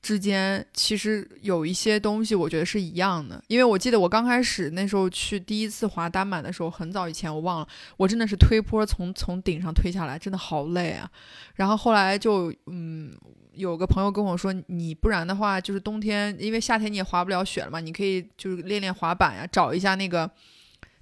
[0.02, 3.44] 之间其实有一些东西，我觉得是一样的。
[3.48, 11.12] 因为我记得我刚开始那时候去第一次滑单板的时候，很早以前我忘了，我真的是推坡从从顶上推下来，真的好累啊。
[11.56, 13.14] 然后后来就嗯，
[13.52, 20.32] 有个朋友跟我说，你不然的话就是冬天，因为夏天你也滑不了雪了嘛，你可以就是练练滑板呀，找一下那个。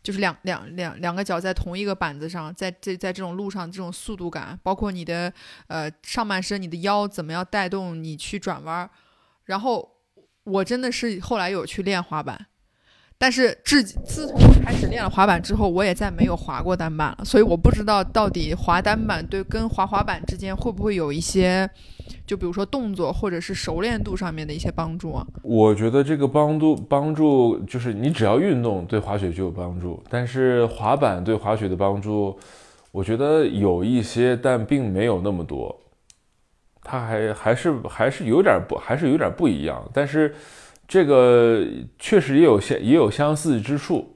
[0.04, 5.34] 就是两两两两个脚在同一个板子上，在这在这种路上，这种速度感，包括你的
[5.68, 8.89] 呃上半身，你的腰怎么样带动你去转弯儿。
[9.46, 9.89] 然后
[10.44, 12.48] 我真的是后来有去练滑板，
[13.24, 17.24] 但是自自从开始练了滑板之后，我也再没有滑过单板了。
[17.24, 21.70] 所以我不知道到底滑单板对跟滑滑板之间会不会有一些。
[22.28, 32.38] 就比如说动作或者是熟练度上面的一些帮助啊，我觉得这个帮助帮助就是你只要运动对滑雪就有帮助，但是滑板对滑雪的帮助，
[32.92, 35.74] 我觉得有一些，但并没有那么多，
[36.82, 40.36] 它还还是还是有点不还是有点不一样，但是
[40.88, 41.65] 这个
[41.98, 44.10] 确实也有相也有相似之处。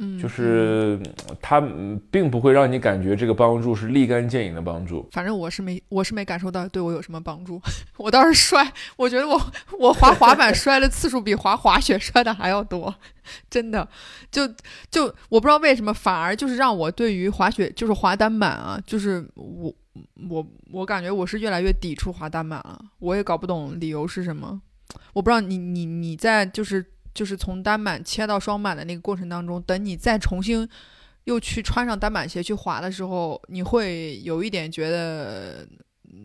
[0.00, 0.96] 嗯，就是
[1.42, 1.60] 它
[2.08, 5.04] 并不会让你感觉这个帮助是立竿见影的帮助。
[5.10, 7.60] 反正我是没，我是没感受到对我有什么帮助。
[7.98, 9.36] 我倒是摔，我觉得我
[9.76, 12.94] 我滑滑板摔的次数比滑滑雪摔的还要多，
[13.50, 13.88] 真的。
[14.30, 14.46] 就
[14.88, 19.74] 就我不知道为什么，反而就是让我对于滑雪，就是滑单板啊，就是我
[20.30, 22.80] 我我感觉我是越来越抵触滑单板了。
[23.00, 24.62] 我也搞不懂理由是什么。
[25.12, 26.84] 我不知道你你你在就是。
[27.14, 30.68] 就是从单板切到双板的那个过程当中，等你再重新
[31.24, 35.66] 又去穿上单板鞋去滑的时候，你会有一点觉得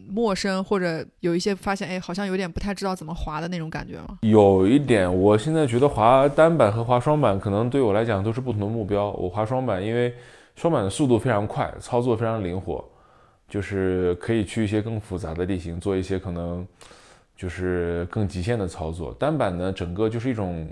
[0.08, 4.20] 陌生，或者有一些发现，哎，好像有点不太知道怎么滑的那种感觉吗？
[4.22, 9.10] 有一点，我现在觉得滑单板和滑双板可能对我来讲都是不同的目标。
[9.14, 10.14] 我滑双板，因为
[10.56, 12.88] 双板的速度非常快，操作非常灵活，
[13.50, 16.68] 就是可以去一些更复杂的地形，做一些可能。
[17.36, 20.70] 就是更极限的操作，单板呢，整个就是一种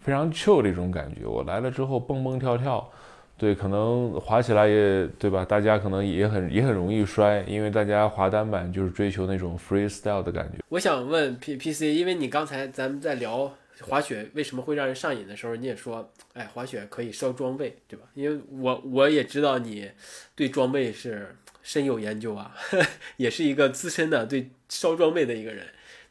[0.00, 1.26] 非常 chill 的一种感觉。
[1.26, 2.90] 我来了之后蹦蹦跳跳，
[3.38, 5.44] 对，可能滑起来也对吧？
[5.44, 10.58] 大家可能也很也很容易摔，因为大家滑单板就是追求那种 freestyle 的感觉。
[10.68, 18.04] 我想问 P P C，因为你刚才咱们在聊滑雪为什么会让人上瘾的时候，你也说，哎，滑雪可以烧装备，对吧？
[18.14, 19.90] 因为我我也知道你
[20.34, 22.54] 对装备是深有研究啊，
[23.16, 25.64] 也是一个资深的对烧装备的一个人。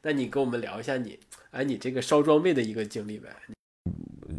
[0.06, 1.18] 那你跟我们聊一下你，
[1.52, 3.30] 哎，你这个烧装备的一个经历呗。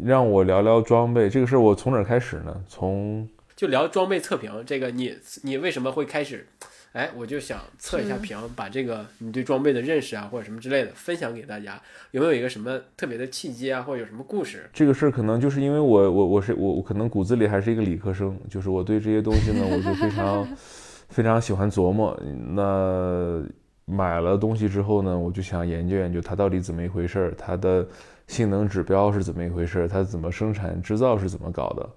[0.03, 2.63] 让我聊聊装备这个事儿，我从哪儿开始呢？
[2.67, 6.45] 从就聊装备测评这个，你你为什么会开始？
[6.93, 11.81] 哎，我就想测一下评，把这个你对装备的认识啊，或者什么之类的分享给大家。
[12.11, 14.69] 有没有一个什么特别的契机啊，或者有什么故事？
[14.71, 20.47] 这个事儿可能就是因为我我我是我我可能骨子里还是一个理科生，就是我对这些东西呢，我就非常
[21.09, 22.17] 非常喜欢琢磨。
[22.55, 23.43] 那
[23.85, 27.87] 买了东西之后呢，我就想研究研究它到底怎么一回事儿，它的。
[28.27, 29.87] 性能指标是怎么一回事儿？
[29.87, 31.87] 它怎么生产制造是怎么搞的？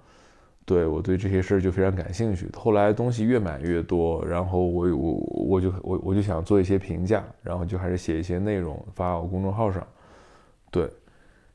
[0.66, 2.46] 对我对这些事儿就非常感兴趣。
[2.54, 9.82] 后来东西越买越多，然后我我我就我我就想做一些评价，然后就开始写一些内容发我公众号上。
[10.70, 10.86] 对，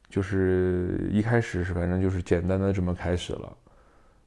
[0.09, 3.55] 就是一开始是反正就是简单的这么开始了。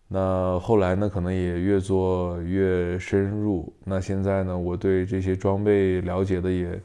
[0.09, 3.73] 那后来呢，可能也越做越深入。
[3.85, 6.81] 那现在呢，我对这些装备了解的也。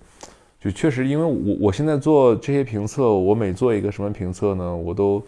[0.60, 5.20] 就确实，因为我我现在做这些评测，我每做一个什么评测呢，我都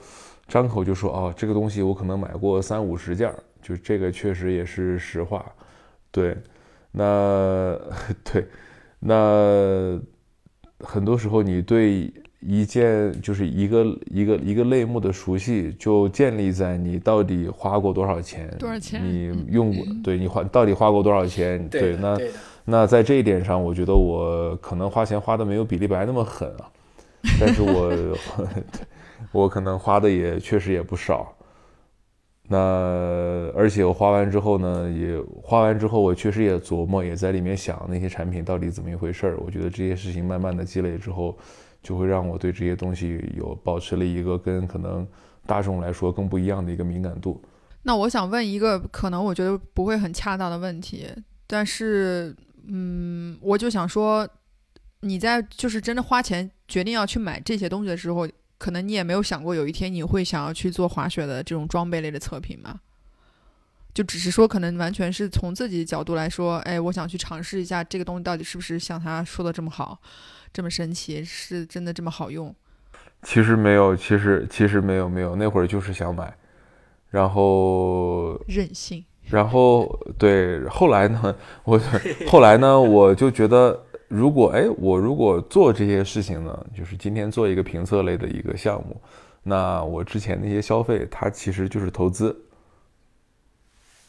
[0.47, 5.43] 张口就说哦，这个东西我可能买过三五十件儿就这个确实也是实话。
[6.12, 6.38] 对，
[6.91, 7.75] 那
[8.23, 8.47] 对，
[8.99, 9.99] 那
[10.82, 12.13] 很多时候你对
[12.45, 22.17] 一件就是一个一个一个类目的熟悉，就建立在你到底花过多少钱，多少钱，你用过，对你花到底花过多少钱，对，那。
[22.65, 26.71] 那在这一点上，我觉得我可能花钱花的没有比利白那么狠啊，
[27.38, 28.17] 但是我
[29.34, 31.36] 我可能花的也确实也不少。
[32.47, 32.58] 那
[33.53, 39.38] 而且我花完之后呢，也花完之后，我确实也琢磨，也在里面想那些产品到底怎么一回事儿。
[39.45, 41.38] 我觉得这些事情慢慢的积累之后，
[41.84, 45.08] 就会让我对这些东西有保持了一个跟可能
[45.46, 47.39] 大众来说更不一样的一个敏感度。
[47.84, 51.08] 那我想问一个可能我觉得不会很恰当的问题，
[51.46, 52.36] 但是。
[52.65, 54.26] 嗯，我就想说，
[55.02, 58.26] 你在就是真的花钱决定要去买这些东西的时候，
[58.58, 62.80] 可能你也没有想过有一天你会想要去做滑雪的这种装备类的测评吗？
[63.93, 70.00] 就只是说，可能完全是从自己角度来说，哎，我想去尝试一下这个东西到底是不是像他说的这么好，
[70.54, 72.56] 这么神奇，是真的这么好用？
[73.24, 76.32] 其实没有，其实其实没有没有，那会儿就是想买，
[77.10, 79.04] 然后任性。
[79.30, 81.82] 然后对，后来呢，我
[82.28, 89.02] 后来呢，我就觉得，如果哎，我如果做这些事情呢，就是今天做一个评测类的一个项目，
[89.42, 92.38] 那我之前那些消费，它其实就是投资。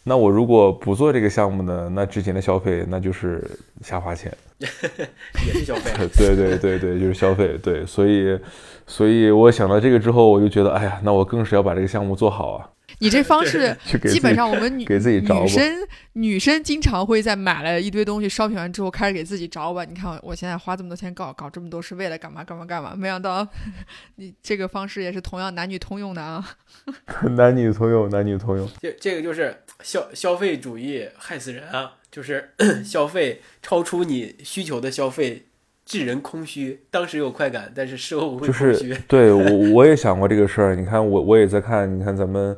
[0.07, 3.43] 那我如果不做这个项目呢，那之前的消费那就是
[3.81, 5.91] 瞎花钱， 也是消费。
[6.17, 7.59] 对对对对，就是消费。
[7.63, 8.39] 对，所以，
[8.87, 12.69] 所以我想到这个之后，我就觉得，哎呀，那我更是要把这个项目做好啊。
[12.99, 13.77] 你这方式
[14.09, 19.85] 基本上我们女 给自己女生女生经常会在买了一堆东西 shopping 完之后开始给自己找吧。
[19.85, 22.95] 你看我现在花这么多钱搞搞这么多是为了干嘛干嘛干嘛？
[22.97, 23.47] 没想到
[24.17, 26.57] 你这个方式也是同样男女通用的啊！
[27.37, 28.69] 男女通用，男女通用。
[28.81, 31.95] 这这个就是消消费主义害死人啊！
[32.11, 32.51] 就是
[32.85, 35.47] 消费超出你需求的消费，
[35.85, 36.83] 致人空虚。
[36.91, 38.97] 当时有快感，但是事后会空虚。
[39.09, 40.77] 对我我也想过这个事儿。
[40.77, 42.57] 你看我我也在看，你看咱们。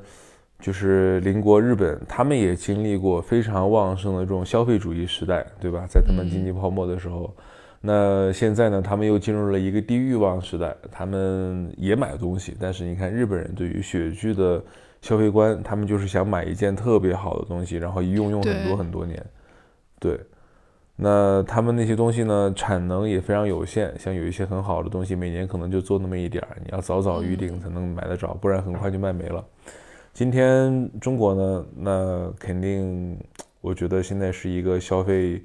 [0.59, 5.87] 就是邻国日本，他们也经历过非常旺盛的这种消费主义时代，对吧？
[5.89, 7.33] 在他们经济泡沫的时候，
[7.81, 12.57] 那现在呢，他们又进入了一个低欲望时代，他们也买东西。
[12.59, 14.61] 但是你看日本人对于雪具的
[15.03, 19.25] 消费观，他们就是想买一件特别好的东西，然后一用用很多很多年。
[20.01, 20.19] 对，
[20.97, 29.45] 那他们那些东西呢，产能也非常有限，像有一些很好的东西，每年可能就做那么一点儿，你要早早预定才能买得着，不然很快就卖没了。
[30.17, 33.19] 今天中国呢，那肯定，
[33.61, 35.43] 我觉得现在是一个消费，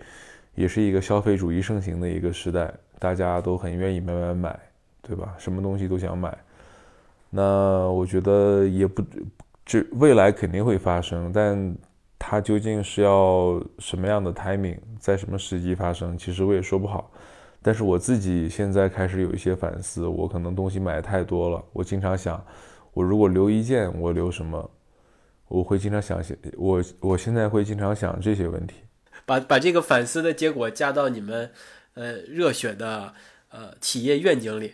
[0.55, 4.59] 也是一个消费主义盛行的一个时代，大家都很愿意买买买，
[5.01, 5.35] 对吧？
[5.37, 6.37] 什么东西都想买。
[7.29, 9.03] 那我觉得也不，
[9.65, 11.75] 这未来肯定会发生，但
[12.17, 17.11] 它究竟是要什么样的 timing，在什么时机发生，其实我也说不好。
[17.61, 22.41] 但是我自己现在开始有一些反思，我可能东西买太多了，我经常想。
[22.93, 24.69] 我如果留一件，我留什么？
[25.47, 28.75] 我会经常想些，我我现在会经常想这些问题。
[29.25, 31.51] 把把这个反思的结果加到你们
[31.93, 33.13] 呃热血的
[33.49, 34.73] 呃企业愿景里。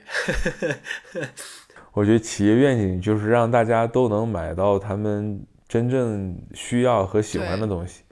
[1.93, 8.03] 我觉得企业愿景就是让大家都能买到他们真正需要和喜欢的东西，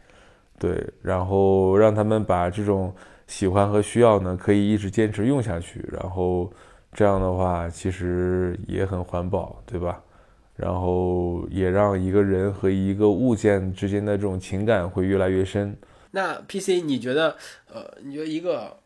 [0.57, 2.93] 对，然后让他们把这种
[3.27, 6.51] 喜欢和需要呢，可以一直坚持用下去，然后
[6.95, 10.01] 这样的话其实也很环保，对吧？
[10.55, 15.77] 然后也让一个人和一个物件之间的这种情感会越来越深。
[16.11, 17.35] 那 PC，你觉得，
[17.67, 18.79] 呃，你觉得一个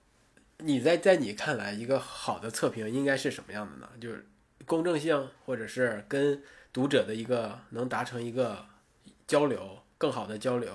[0.57, 3.87] 你在在你看来一个好的测评应该是什么样的呢？
[4.01, 4.25] 就是
[4.65, 6.41] 公正性，或者是跟
[6.73, 8.65] 读者的一个能达成一个
[9.27, 10.71] 交流，更好的交流，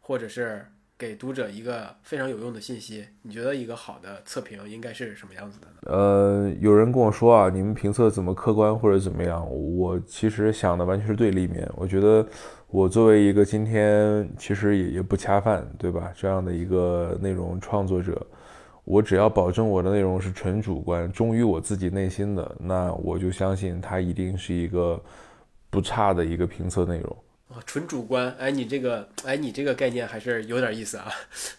[0.00, 0.66] 或者是。
[0.98, 5.92] 给读者一个非常有用的信息，你觉得一个好的测评应该是什么样子的呢？
[5.92, 9.46] 呃，有人跟我说啊，你们评测怎么客观或者怎么样？
[9.50, 11.70] 我其实想的完全是对立面。
[11.76, 12.26] 我觉得
[12.68, 16.10] 我作为一个今天其实也也不恰饭，对吧？
[16.14, 18.26] 这样的一个内容创作者，
[18.84, 24.98] 我只要保证我的内容是纯主观，忠于我自己内心的，那我就相信它一定是一个
[25.68, 27.16] 不差的一个评测内容。
[27.64, 31.06] 纯主观，哎，你这个，哎，你这个概念还是有点意思啊，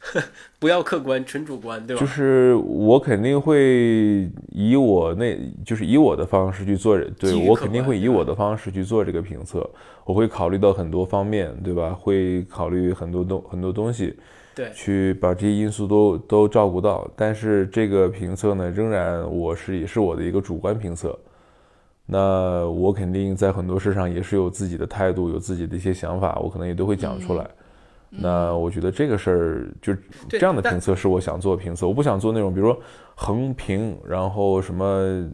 [0.60, 2.00] 不要客观，纯主观，对吧？
[2.00, 9.67] 就是我肯定会以我那，就是以我的方式去做，对我肯定会以我的方式去做这个评测，
[10.06, 11.91] 我会考虑到很多方面，对吧？
[11.91, 14.15] 会考虑很多东很多东西，
[14.54, 21.17] 对，去把这些因素都都照顾到，但是这个评测呢，仍然我是也是我的一个主观评测。
[22.10, 27.46] 那我肯定在很多事上也是有自己的态度，有自己的一些想法，我可能也都会讲出来。
[28.10, 29.93] 那我觉得这个事儿就
[30.30, 32.82] 这样的评测是我想做评测，我不想做那种比如说
[33.15, 35.30] 横评，然后什么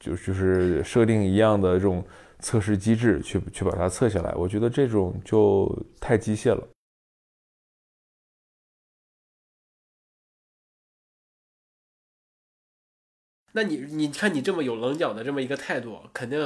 [0.00, 2.04] 就就是设定一样的这种
[2.40, 6.60] 测试机制去去把它测下来，我觉得这种就太机械了。
[13.56, 16.38] 那你你看你这么有棱角的这么一个态度，肯定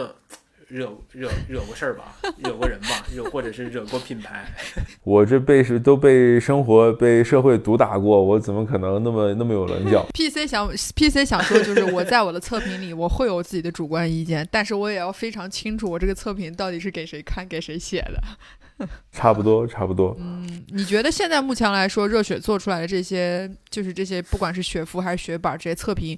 [0.66, 2.14] 惹惹惹过事儿吧？
[2.36, 3.02] 惹过人吧？
[3.10, 4.44] 惹或者是惹过品牌？
[5.04, 18.86] 我这被是都被生活被社会毒打过，我怎么可能那么那么有棱角？PC 想 PC 想说就是我在我的测评里我会有自己的主观意见，但是我也要非常清楚我这个测评到底是给谁看给谁写的。
[19.10, 20.14] 差不多差不多。
[20.20, 26.16] 嗯，你觉得现在目前来说，热血做出来的这些就是这些，不管是雪服还是雪板这些测评。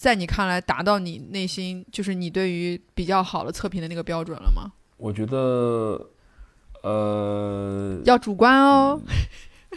[0.00, 4.72] 在你看来，达到你内心就是你对于比较好的测评的那个标准了吗？
[4.96, 6.08] 我觉得，
[6.82, 8.98] 呃，要主观哦。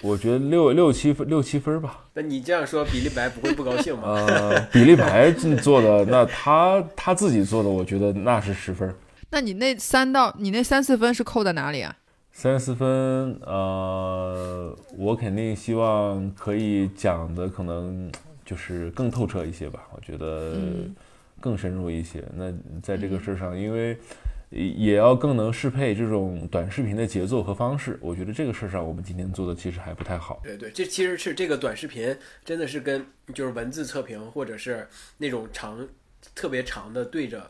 [0.01, 2.05] 我觉得六六七分，六七分吧。
[2.13, 4.13] 那你这样说，比利白不会不高兴吗？
[4.15, 8.95] 呃，比利白做的，那他他自己做的，我觉得那是十分。
[9.31, 11.97] 那你那三到你那三四分是扣在哪里啊？
[12.31, 12.87] 三四分，
[13.45, 18.09] 呃，我肯定希望可以讲的可能。
[18.45, 20.57] 就是更透彻一些吧，我觉得
[21.39, 22.23] 更深入一些。
[22.35, 23.97] 那在这个事上，因为
[24.49, 30.39] 也要更能适配这种短视频的节奏和方式，我觉得这个事上我们今天做的其实还不太好。
[30.43, 35.87] 对对，这其实是这个短视频真的是跟就是文字测评或者是那种长
[36.35, 37.49] 特别长的对着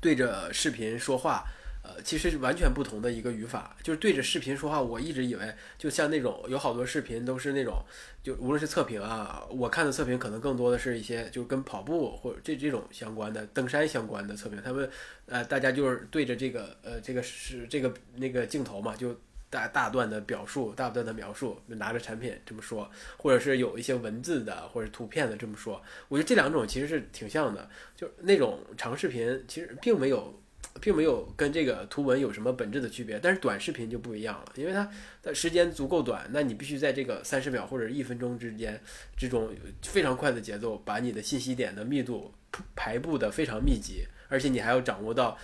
[0.00, 1.44] 对着视频说话。
[1.82, 4.80] 呃，其实完全不同的一个语法，就是对着视频说话。
[4.82, 7.82] 我一直以为，就像那种有好多视频都是那种，
[8.22, 14.60] 就无论是测评啊，我看的测评可能更多的是一些就跟跑步或者这这种相关的、登山相关的测评。
[14.62, 14.90] 他们
[15.24, 25.80] 呃，大家就是对着这个呃这个是这个那个镜头嘛，就大大段的表述、大段的描述，拿着产品这么说，或者是有一些文字的或者图片的这么说。
[26.08, 27.66] 我觉得这两种其实是挺像的，
[27.96, 30.38] 就那种长视频其实并没有。
[30.80, 34.88] 并没有跟这个图文有什么本质的区别，但是短视频就不一样了，因为它
[35.22, 38.80] 的时间足够短，那你必须在这个三十秒或者一分钟之间，
[39.16, 39.50] 这种
[39.82, 42.32] 非常快的节奏，把你的信息点的密度
[42.76, 45.36] 排布的非常密集，而且你还要掌握到，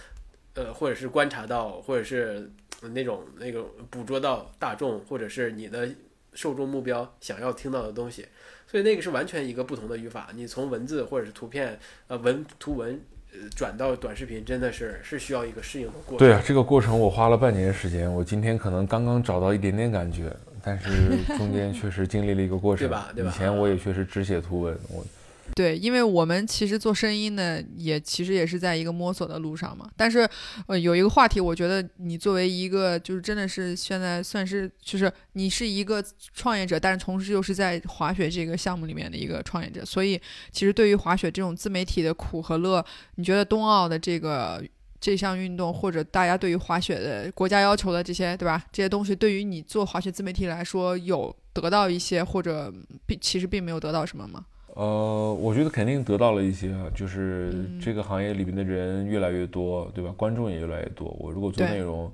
[0.54, 2.50] 呃，或者是观察到，或者是
[2.80, 5.88] 那种那个捕捉到大众或者是你的
[6.34, 8.26] 受众目标想要听到的东西，
[8.66, 13.00] 所以那个是完全一个不同的语法，你从文字或者是图片，呃，文图文。
[13.54, 16.18] 转到短视频真的是是需要一个适应的过程。
[16.18, 20.88] 对啊，这个过程我花了半年时间，我今天可能刚刚找到一点点感觉，但是
[21.36, 23.08] 中间确实经历了一个过程， 对吧？
[23.14, 23.32] 对吧？
[23.34, 25.04] 以前我也确实只写图文，我。
[25.54, 29.88] 对，因为我们其实做声音呢，也其实也是在一个摸索的路上嘛。
[29.96, 30.28] 但是，
[30.66, 39.84] 呃，有一个话题，我觉得你作为一个，就是真的是现在算是，就是你是一个创业者，但是同时又是在滑雪这个项目里面的一个创业者。
[39.84, 40.20] 所以，
[40.50, 42.84] 其实对于滑雪这种自媒体的苦和乐，
[43.14, 44.62] 你觉得冬奥的这个
[45.00, 48.62] 这项运动，或者大家对于滑雪的国家要求的这些，对吧？
[48.72, 52.72] 这些东西对于你做滑雪自媒体来说，有得到一些，或者
[53.06, 54.44] 并其实并没有得到什么吗？
[54.76, 60.12] 呃，我觉得肯定得到了一些，就是这个行业里面的人越来越多，对吧？
[60.14, 61.16] 观众也越来越多。
[61.18, 62.12] 我如果做内容，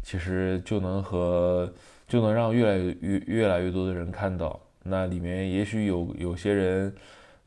[0.00, 1.68] 其实就能和
[2.06, 4.60] 就能让越来越越来越多的人看到。
[4.84, 6.94] 那里面也许有有些人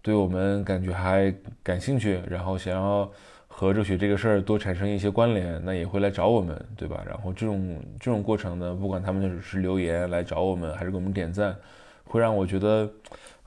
[0.02, 3.10] 对我们感觉还感兴趣，然后想要
[3.48, 7.02] 和热血这个事儿多产生一些关联，那也会来找我们，对吧？
[7.08, 11.56] 然后这种这种过程呢，不管他们是留言来找我们，还是给我们点赞，
[12.04, 12.90] 会让我觉得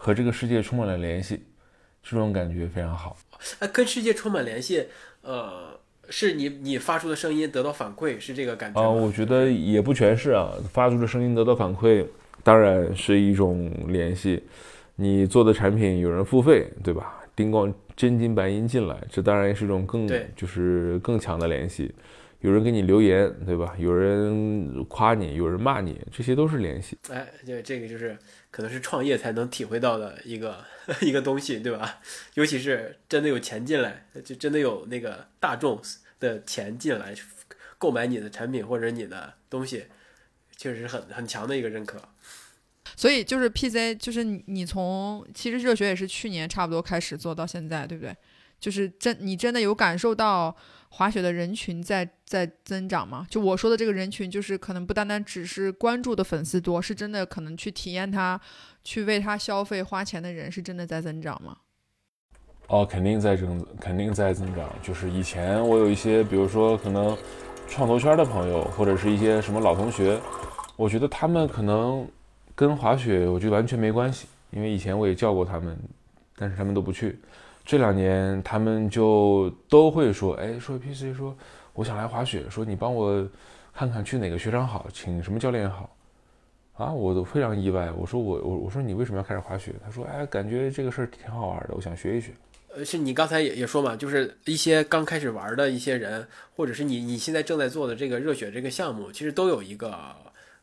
[0.02, 1.42] 和这个世界充满了联系，
[2.02, 3.18] 这种感觉非常好。
[3.58, 4.86] 哎，跟世界充满联系，
[5.20, 5.78] 呃，
[6.08, 8.88] 是你你发出的声音得到反馈，是这个感觉啊？
[8.88, 12.06] 我觉得也不全是啊，发出的声音得到反馈。
[12.42, 14.42] 当然是一种联系，
[14.96, 17.20] 你做的产品有人付费，对吧？
[17.36, 21.94] 叮咣真金白银进来，这当然是一种更就是更强的联系。
[22.40, 23.74] 有人给你留言，对吧？
[23.76, 26.96] 有人夸你，有人骂你，这些都是联系。
[27.10, 28.16] 哎，对，这个就是
[28.50, 30.64] 可能是创业才能体会到的一个
[31.00, 32.00] 一个东西，对吧？
[32.34, 35.80] 尤其是真的有钱进来，就真的有那个大众
[36.18, 37.14] 的钱进来
[37.78, 39.86] 购买你的产品或者你的东西。
[40.56, 41.98] 确实很很强的一个认可，
[42.94, 48.14] 所以就是 PC，就是你你从其实热血也是去年差不多开始做到现在，对不对？
[48.60, 50.54] 就是真你真的有感受到
[50.90, 53.26] 滑雪的人群在在增长吗？
[53.30, 58.38] 就我说的这个人群，就是可能不单单只是关注的粉丝多，是真的可能去体验它、
[58.82, 61.56] 去为它消费花钱的人是真的在增长吗？
[62.66, 64.68] 哦，肯定在增，肯定在增长。
[64.82, 67.16] 就是以前我有一些，比如说可能
[67.68, 70.20] 创投圈的朋友，或者是一些什么老同学。
[70.76, 72.08] 我觉得他们可能
[72.54, 75.78] 跟滑雪，我觉得完全没关系，因为以前我也叫过他们，
[76.36, 77.18] 但是他们都不去。
[77.64, 81.36] 这两年他们就都会说：“哎，说 PC 说
[81.72, 83.26] 我想来滑雪，说你帮我
[83.72, 85.88] 看看去哪个雪场好，请什么教练好。”
[86.74, 87.92] 啊，我都非常意外。
[87.92, 89.74] 我说我我我说你为什么要开始滑雪？
[89.84, 92.32] 他说：“哎，感觉这个事儿挺好玩的，我想学一学。”
[92.74, 100.14] 呃，是你刚才也也说嘛，就是一些刚开始玩的一些人，或者是你你现在正在做的这个热血这个项目，其实都有一个。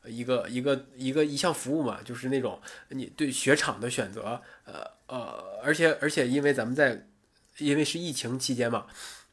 [0.10, 7.08] 一个一个一个一项服务嘛，就是那种你对雪场的选择，呃呃，而且而且因为咱们在，
[7.58, 8.86] 因为是疫情期间嘛，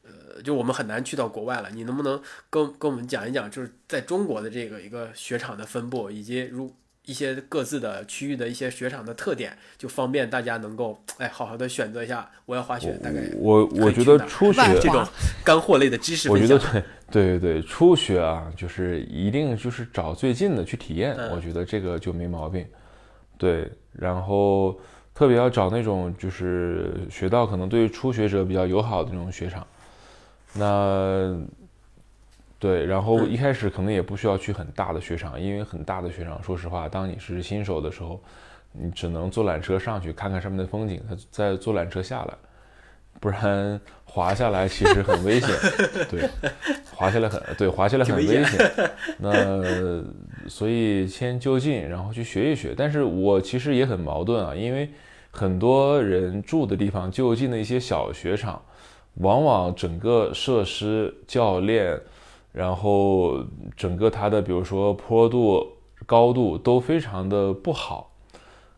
[0.03, 1.69] 呃，就我们很难去到国外了。
[1.71, 6.73] 你能不能跟跟我们讲一讲，就是在中国的这个一个雪场的分布，以及如
[7.05, 12.99] 一些各自的区域的一些雪场的特点，就方便大家能够哎好好的选择一下我要滑雪。
[13.03, 15.05] 大概我我觉得初雪这种
[15.43, 16.83] 干货类的知识，我觉得对。
[17.11, 22.65] 对对对，初学啊，就是一定就是找最近的去体验，我觉得这个就没毛病。
[23.37, 24.75] 对，然后
[25.13, 29.65] 特别要找那种就是学到可能对初学者比较友好的那种雪场。
[30.53, 31.37] 那
[32.57, 38.21] 对，然后一开始可能也不需要去很大的雪场，因为很大的雪场，说实话，当你是新手的时候，
[38.71, 42.33] 你只能坐缆车上去看看上面的风景，再坐缆车下来。
[43.17, 45.49] 不然滑下来其实很危险，
[46.09, 46.29] 对，
[46.93, 48.71] 滑下来很对，滑下来很危险。
[49.19, 50.03] 那
[50.49, 52.73] 所以先就近，然后去学一学。
[52.75, 54.89] 但是我其实也很矛盾啊，因为
[55.31, 58.61] 很多人住的地方就近的一些小雪场，
[59.15, 61.97] 往往整个设施、教练，
[62.55, 63.43] 然后
[63.75, 65.67] 整个它的比如说坡度、
[66.05, 68.11] 高度都非常的不好，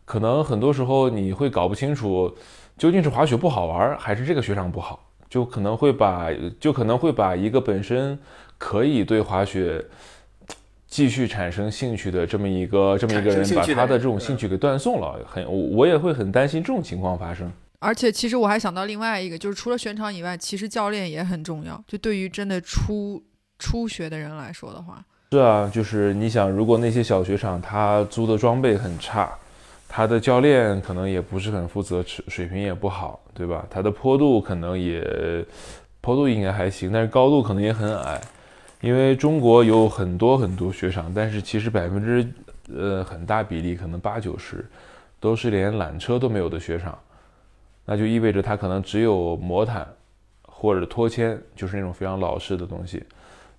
[0.04, 2.34] 可能很多时候你会搞不清楚。
[2.76, 5.10] 究竟是滑雪不好玩，还是这个雪场不好？
[5.28, 6.28] 就可能会把，
[6.60, 8.16] 就可能会把一个本身
[8.56, 9.84] 可以对滑雪
[10.86, 15.18] 继续产生兴趣的这么一个这么一个人，把他的这种兴趣给断送了。
[15.26, 17.50] 很，我也会很担心这种情况发生。
[17.80, 21.82] 而且，其实我还想到另外一个，就是除了雪场以外，其实教练也很重要。
[21.88, 23.20] 就对于真的初
[23.58, 29.30] 初学的人来说的话，是啊，就是你想，如果那些小雪场他租的装备很差。
[29.90, 33.66] 他的教练可能也不是很负责，水平也不好，对吧？
[33.70, 35.02] 他的坡度可能也，
[36.02, 38.20] 坡度应该还行，但是高度可能也很矮。
[38.82, 42.28] 因为中国有很多很多雪场，但是其实百分之
[42.70, 44.62] 呃很大比例，可能八九十，
[45.18, 46.96] 都是连缆车都没有的雪场，
[47.86, 49.88] 那就意味着它可能只有魔毯
[50.42, 53.02] 或者拖牵，就是那种非常老式的东西。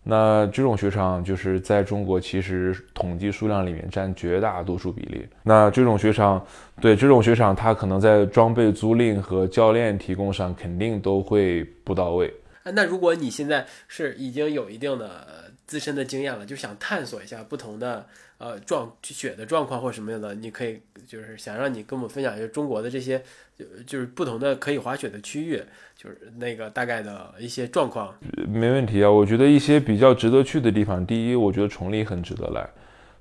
[0.03, 5.27] 那这种雪场就是在中国，其实统计数量里面占绝大多数比例。
[5.43, 6.43] 那这种雪场，
[6.81, 12.33] 对这种雪场，它可能在装备租赁和教练提供上肯定都会不到位。
[12.63, 18.07] 那如果你现在是已经有一定的自身的经验了，就想探索一下不同的
[18.39, 23.21] 呃状雪的状况或什么样的，你可以就是想让你跟我们分享一下中国的这些
[23.55, 25.61] 就就是不同的可以滑雪的区域。
[26.01, 28.15] 就是那个大概的一些状况，
[28.47, 29.11] 没问题啊。
[29.11, 32.65] 我觉得一些比较值得去的地方，第一，我觉得崇礼很值得来。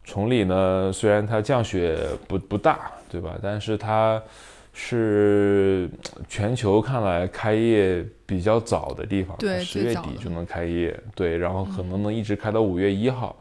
[0.04, 1.98] 崇礼呢，虽然它降雪
[2.28, 3.36] 不不大，对吧？
[3.42, 4.22] 但是它
[4.72, 5.90] 是
[6.28, 13.36] 全球看来开业比较早的地方，对，十月底就能开业，对，然后可能能一直开到五月一号。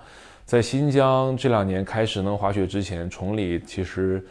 [0.48, 4.26] 在新疆这两年开始能滑雪之前，崇礼其实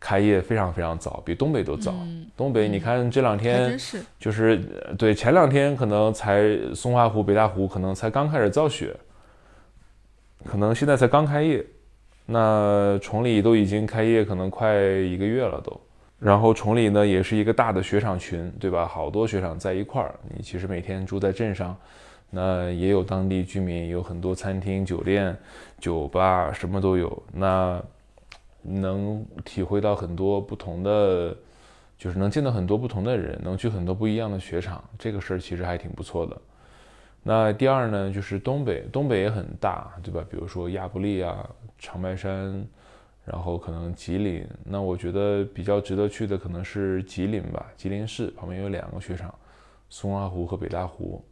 [0.00, 1.94] 开业非常非常早，比东北都早。
[2.34, 3.78] 东北你看这两天
[4.18, 4.58] 就是
[4.96, 8.96] 对前两天可能才松花湖、北大湖可能才刚开始造雪，
[10.46, 11.62] 可能现在才刚开业。
[12.24, 15.78] 那崇礼都已经开业，可能快一个月了都。
[16.18, 18.86] 然后崇礼呢，也是一个大的雪场群，对吧？
[18.86, 20.14] 好多雪场在一块儿。
[20.34, 21.76] 你其实每天住在镇上，
[22.30, 25.36] 那也有当地居民，有很多餐厅、酒店、
[25.78, 27.22] 酒吧，什么都有。
[27.32, 27.82] 那
[28.62, 31.36] 能体会到很多不同的，
[31.98, 36.36] 就是能见到很多不同的人，能去很多不一样的雪场，这个事儿其实还挺不错的。
[37.22, 40.24] 那第二呢，就是东北，东北也很大，对吧？
[40.30, 41.48] 比如说亚布力啊。
[41.82, 42.62] 长白山，
[43.24, 47.72] 然后可能吉林，那我觉得比较值得去的可能是吉林吧。
[47.74, 49.34] 吉林市旁边有两个雪场，
[49.88, 51.24] 松花湖和北大湖。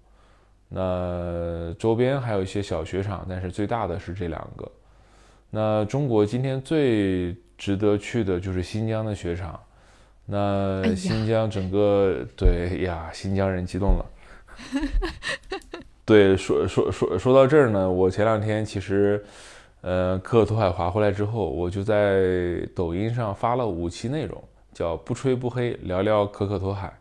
[0.68, 4.70] 那周边还有一些小雪场，但是最大的是这两个。
[5.50, 9.58] 那中国今天最值得去的就是新疆的雪场。
[10.26, 14.06] 那新疆整个对呀，新疆人激动了。
[16.04, 19.24] 对，说说说说到这儿呢，我前两天其实。
[19.80, 24.42] 呃，可可托海滑回来之后，我就在抖音上发了五期内容，
[24.74, 26.92] 叫“不吹不黑，聊聊可可托海”。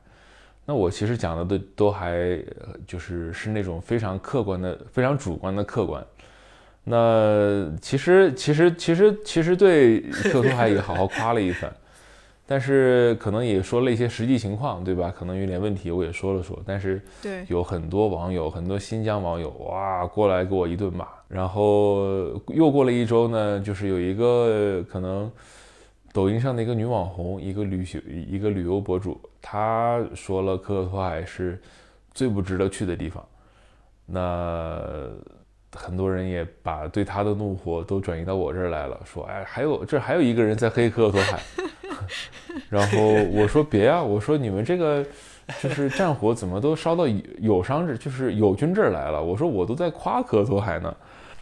[0.67, 2.37] 那我其实讲的都都还
[2.85, 6.05] 就是是那种非常客观的、非常主观的客观。
[6.83, 11.73] 那其实其实其实其实对可可托海也好好夸了一番。
[12.49, 15.13] 但是可能也说了一些实际情况，对吧？
[15.13, 16.57] 可能有点问题，我也说了说。
[16.65, 21.05] 但是对，有很多网友，很多新疆网友，哇，过来给我一顿骂。
[21.27, 22.05] 然后
[22.47, 25.29] 又过了一周呢，就是有一个可能
[26.17, 31.61] 抖音上的一个女网红，一个旅行一个旅游博主，她说了可可托海是
[32.11, 33.23] 最不值得去的地方。
[34.03, 34.81] 那
[35.75, 41.39] 很多人也把对她的怒火都转移到我这儿来了，说，哎，还有这还有一个人在黑可可托海。
[42.67, 42.97] 然后
[43.39, 45.05] 我说别啊，我说你们这个
[45.61, 47.07] 就是战火怎么都烧到
[47.39, 49.23] 友商这，就是友军这儿来了。
[49.23, 50.97] 我说我都在夸可可托海呢。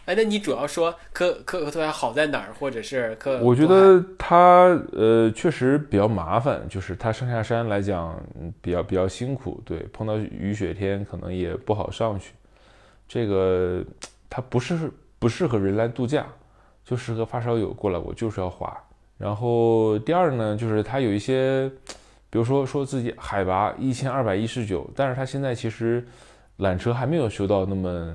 [0.06, 3.40] 哎，那你主要说可可可托海好在哪儿，或者是科？
[3.42, 8.18] 我觉得它呃确实比较麻烦，就是它上下山来讲
[8.60, 12.32] 比较比较辛苦，对，碰到雨雪天可能也不好上去。
[13.08, 13.84] 这个
[14.30, 16.24] 它不是不适合人来度假，
[16.84, 18.76] 就适合发烧友过来，我就是要滑。
[19.18, 21.68] 然后第二呢，就是它有一些，
[22.30, 26.06] 比如说说自己海拔一千二百一十九，但是它现在其实
[26.58, 28.14] 缆车还没有修到那么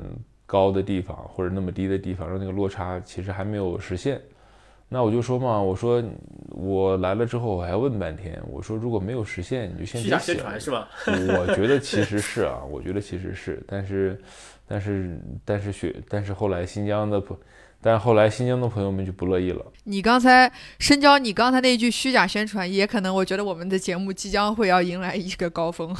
[0.51, 4.21] 高的地方或者那么低的地方，让那个落差其实还没有实现。
[4.89, 6.03] 那我就说嘛，我说
[6.49, 10.89] 我来了之后我还要问半天，我说如果没有实现，你就先别宣传是吧？
[11.07, 14.21] 我觉得其实是啊，我觉得其实是，但是
[14.67, 17.37] 但是但是学，但是后来新疆的朋。
[17.83, 19.65] 但后来新疆的朋友们就不乐意了。
[19.85, 25.91] 你刚才深交，你刚才那一句虚假宣传，也可能我觉得我们的节目即将会要迎来一个高峰，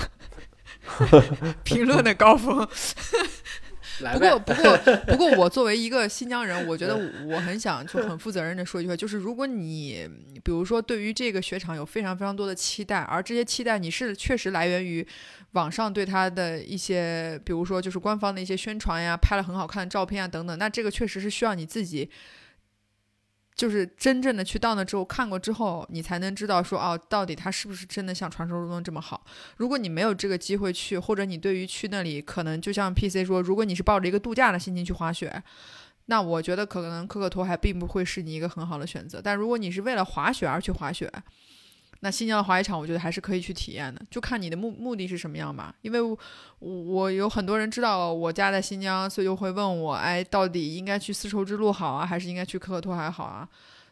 [1.65, 2.67] 评论的高峰。
[4.13, 4.77] 不过不过
[5.07, 6.97] 不过，我作为一个新疆人，我觉得
[7.27, 10.09] 我很想就很负责任的说一句话，就是如果你
[10.43, 15.05] 比如说对于这个雪场有非常非常多的期待，而这些期待你是确实来源于
[15.51, 22.09] 网上对他的一些，比如说就是官方的一些宣传呀，拍了很好看的照片啊等等，那这个确实是需要你自己。
[23.55, 29.23] 就是真正的去到那之后看过之后，你才能知道说哦，到底它是不是真的像传说中的这么好。
[29.57, 35.43] 如果你没有这个机会去，或者你对于去那里可能就像 PC 说，如果你是抱着一个度假的心情去滑雪，
[36.05, 39.21] 那我觉得可能可可托海并不会是你一个很好的选择。
[39.23, 41.11] 但如果你是为了滑雪而去滑雪，
[42.03, 45.73] 那新疆的滑雪场，我觉得还是可以去体验的，就看你的目目的是什么样吧。
[45.83, 46.17] 因为我
[46.59, 53.47] 我有很多人知道我家在新疆，所以就会问我，哎，到底应该去丝绸之路好啊，还是应该去可可托海好啊？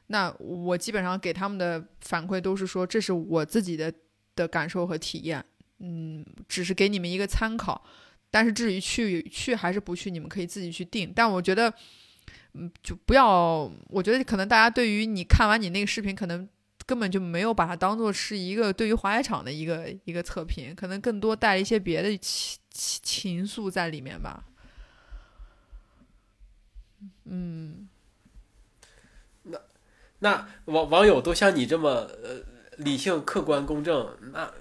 [0.07, 3.93] 那我基本上给他们的反馈都是说，这是我自己的
[4.35, 5.45] 的感受和体验，
[5.77, 7.83] 嗯，只是给你们一个参考。
[8.31, 11.13] 但是至于去去还是不去，你们可以自己去定。
[11.15, 11.71] 但我觉得，
[12.53, 16.49] 嗯，就不要，我觉得可能大家对于你看完你那个视频，可能。
[16.89, 24.43] 根本就没有把它当做是一个对于滑雪场的一个一个测评，可能更多带了一些别的情情情愫在里面吧。
[27.25, 27.87] 嗯，
[29.43, 29.59] 那
[30.17, 32.41] 那网网友都像你这么呃
[32.77, 34.51] 理性、客观、公正，那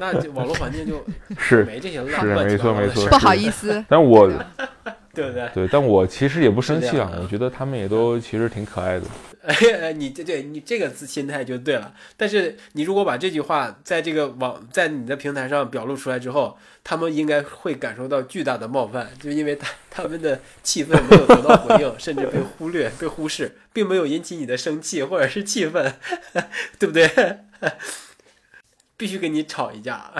[0.00, 1.06] 那就网络环境就
[1.38, 3.84] 是没这些是没错没错，不好意思。
[3.88, 4.28] 但我
[5.16, 5.50] 对不对？
[5.54, 9.06] 对，但我其实也不生气啊，我觉得他们也都其实挺可爱的。
[9.46, 11.94] 哎，你这对你这个心态就对了。
[12.16, 25.94] 但是你如果把这句话在这个网在你的平台上表露出来之后，他们应该会感受到巨大的冒犯，就因为他 他们的气氛没有得到回应，甚至被忽略、被忽视，并没有引起你的生气或者是气愤，
[26.78, 27.08] 对不对？
[28.96, 30.12] 必须跟你吵一架。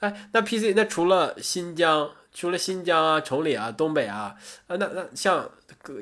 [0.00, 5.48] 哎，那 PC 那除了新疆，除了新疆啊、崇礼啊、东北啊，啊，那那像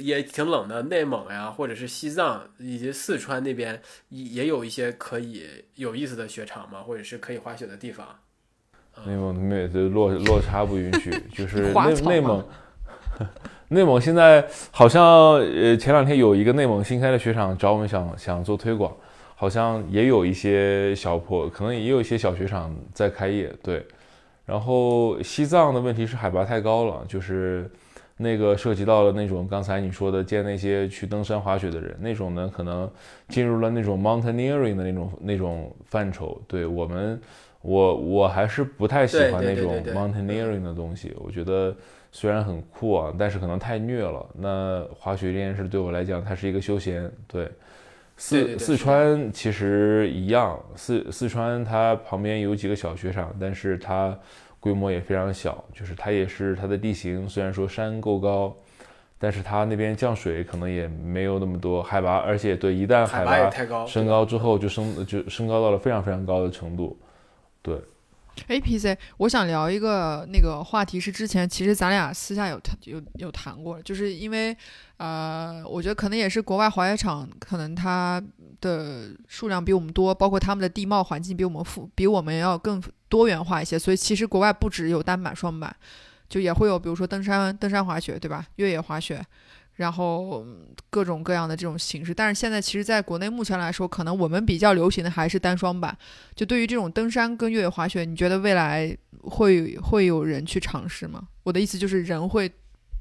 [0.01, 6.83] 也挺冷的内蒙呀，或者是西藏以及四川那边，也也有一些可以有意思的雪场嘛？
[6.83, 8.05] 或者是可以滑雪的地方？
[9.07, 12.45] 内蒙没这落落差不允许， 就是内内蒙，
[13.71, 15.05] 内蒙现在好像
[15.35, 18.93] 呃前两天有一个内蒙新开的雪场找我们想想做推广，
[19.37, 23.87] 好像也有一些小坡，可能也有一些小雪场在开业，对。
[24.45, 27.71] 然后西藏的问题是海拔太高了，就是
[28.17, 32.89] 那个涉及到了那种刚才你说的见那些去登山滑雪的人，那种呢可能
[33.29, 36.41] 进入了那种 mountaineering 的那种那种范畴。
[36.47, 37.21] 对我们，
[37.63, 41.13] 我我还是不太喜欢那种 mountaineering 的东西。
[41.19, 41.75] 我觉得
[42.13, 44.25] 虽然很酷啊，但是可能太虐了。
[44.35, 47.11] 那滑雪这件事对我来讲，它是一个休闲。
[47.27, 47.51] 对，
[48.17, 54.17] 四四对对对是的川其实一样，四四川它旁边有几个小雪场，但是它
[54.61, 58.57] 规模也非常小，就是它也是它的地形虽然说山够高，
[59.19, 63.51] 但是它那边降水可能也没有那么多海拔，而且对一旦海拔
[63.87, 66.97] 升高之后就升就升高到了非常非常高的程度。
[67.61, 67.79] 对，
[68.49, 74.57] A.P.C，我想聊一个那个话题，是之前其实咱俩私下有谈有有谈过，就是因为
[74.97, 78.23] 呃，我觉得可能也是国外滑雪场，可能它
[78.61, 85.75] 的数量比我们多，包括他们的地貌环境比我们富，比我们要更多元化一些，所以其实国外不只有单板、双板，
[86.29, 88.47] 就也会有比如说登山、登山滑雪，对吧？
[88.57, 89.25] 越野滑雪。
[89.77, 90.47] 然后
[90.89, 95.97] 各种各样的这种形式，但是现在其实在国内目前来说，可能我们比较流行的还是单双板。
[96.35, 101.27] 就对于这种登山跟越野滑雪，你觉得未来会会有人去尝试吗？
[101.43, 102.51] 我的意思就是人会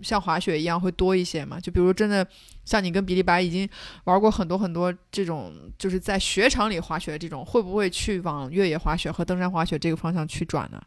[0.01, 1.59] 像滑雪一样会多一些吗？
[1.59, 2.27] 就比如真的
[2.65, 3.69] 像你跟比利白已经
[4.05, 10.81] 玩过很多很多这种就是在雪场里滑雪这种，会不会去往越野滑雪和登山滑雪这个方向去转呢？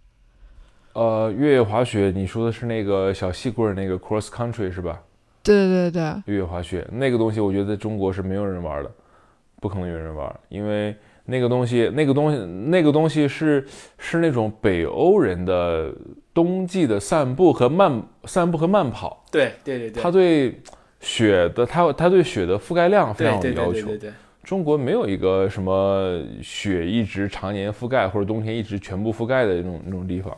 [0.94, 5.00] 呃，越野滑雪，你说的是那个小细棍儿那个 cross country 是吧？
[5.46, 6.22] 对对对。
[6.26, 8.90] 对，越野滑雪那个东西，我觉得在中国是没有人玩的，
[9.60, 10.94] 不可能有人玩，因为
[11.24, 13.66] 那个东西，那个东西，那个东西是
[13.98, 15.92] 是那种北欧人的
[16.34, 20.60] 冬季的散步和慢散步和慢跑，对对对对，他对
[21.00, 23.72] 雪的他他对雪的覆盖量非常有要求。
[23.72, 23.98] 对对对。
[23.98, 24.12] 对，
[24.44, 30.32] 中国没有一个什么雪一直常年覆盖或者冬天一直全部覆盖的那种那种地方，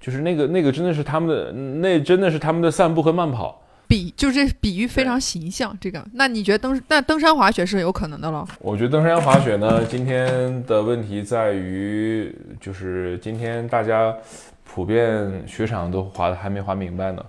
[0.00, 3.61] 就是那个那个真的是他们的，那真的是他们的散步和慢跑。
[3.92, 5.76] 比就这比喻非常形象。
[5.78, 8.48] 这个，那你觉得登那登山滑雪是有可能的了？
[8.58, 14.16] 我觉得登山滑雪呢，今天的问题在于，就是今天大家
[14.64, 17.22] 普遍雪场都滑的还没滑明白呢，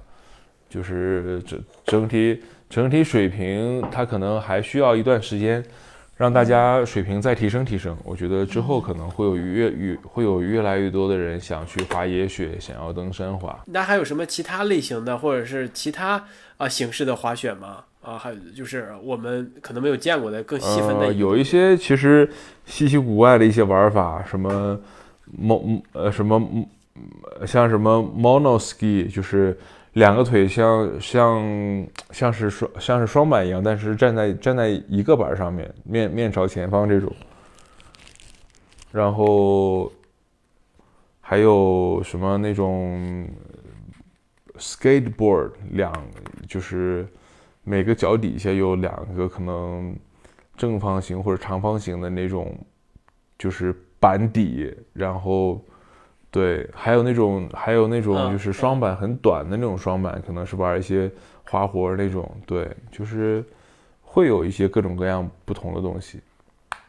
[0.69, 5.61] 就是整整体整体水平，它可能还需要一段时间，
[6.15, 7.97] 让大家水平再提升提升。
[8.05, 13.59] 我觉得之后可能会有越越会有越来越多的人想去滑野雪，想要登山滑。
[13.65, 16.23] 那还有什么其他类型的，或者是其他
[16.63, 17.83] 啊、形式的滑雪吗？
[18.01, 22.29] 啊，还有就是我们可能没有见过的更细分的呃，有一些其实
[22.65, 24.79] 稀奇古怪的一些玩法，什么
[25.41, 26.41] mo 呃什么
[27.39, 29.57] 呃像什么 monoski，就是
[29.93, 37.13] 两个腿像像像是双像是双板一样，但是站在站在一个板上面，面面朝前方这种。
[38.91, 39.91] 然后
[41.21, 43.27] 还有什么那种
[44.63, 45.91] skateboard 两
[46.47, 47.05] 就是
[47.63, 49.93] 每个脚底下有两个可能
[50.55, 52.57] 正方形或者长方形的那种，
[53.37, 55.61] 就是板底，然后
[56.31, 61.11] 对，还有那种还有那种嗯就是双板很短的那种双板，可能是玩一些
[61.43, 63.43] 花活那种，对，就是
[64.01, 66.21] 会有一些各种各样不同的东西，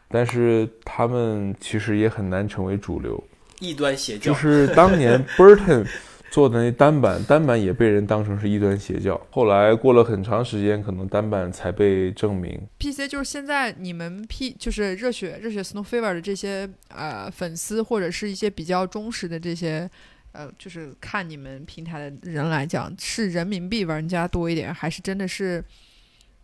[0.07, 3.21] 但是他们其实也很难成为主流。
[3.59, 5.87] 异端邪教，就是当年 Burton
[6.35, 9.19] 做的那单板，单板也被人当成是异端邪教。
[9.31, 12.59] 后来过了很长时间，可能单板才被证明。
[12.77, 19.89] PC 就是现在你们 P 就是热血热血 Snow Fever 的这些呃粉丝或者是一些比较忠实的这些
[20.33, 25.63] 呃，就是看你们平台的人来讲，是人民币玩家多一点，还是真的是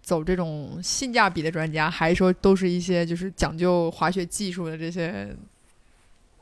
[0.02, 5.36] 走这种性价比的专家，还是说都是一些就是讲究滑雪技术的这些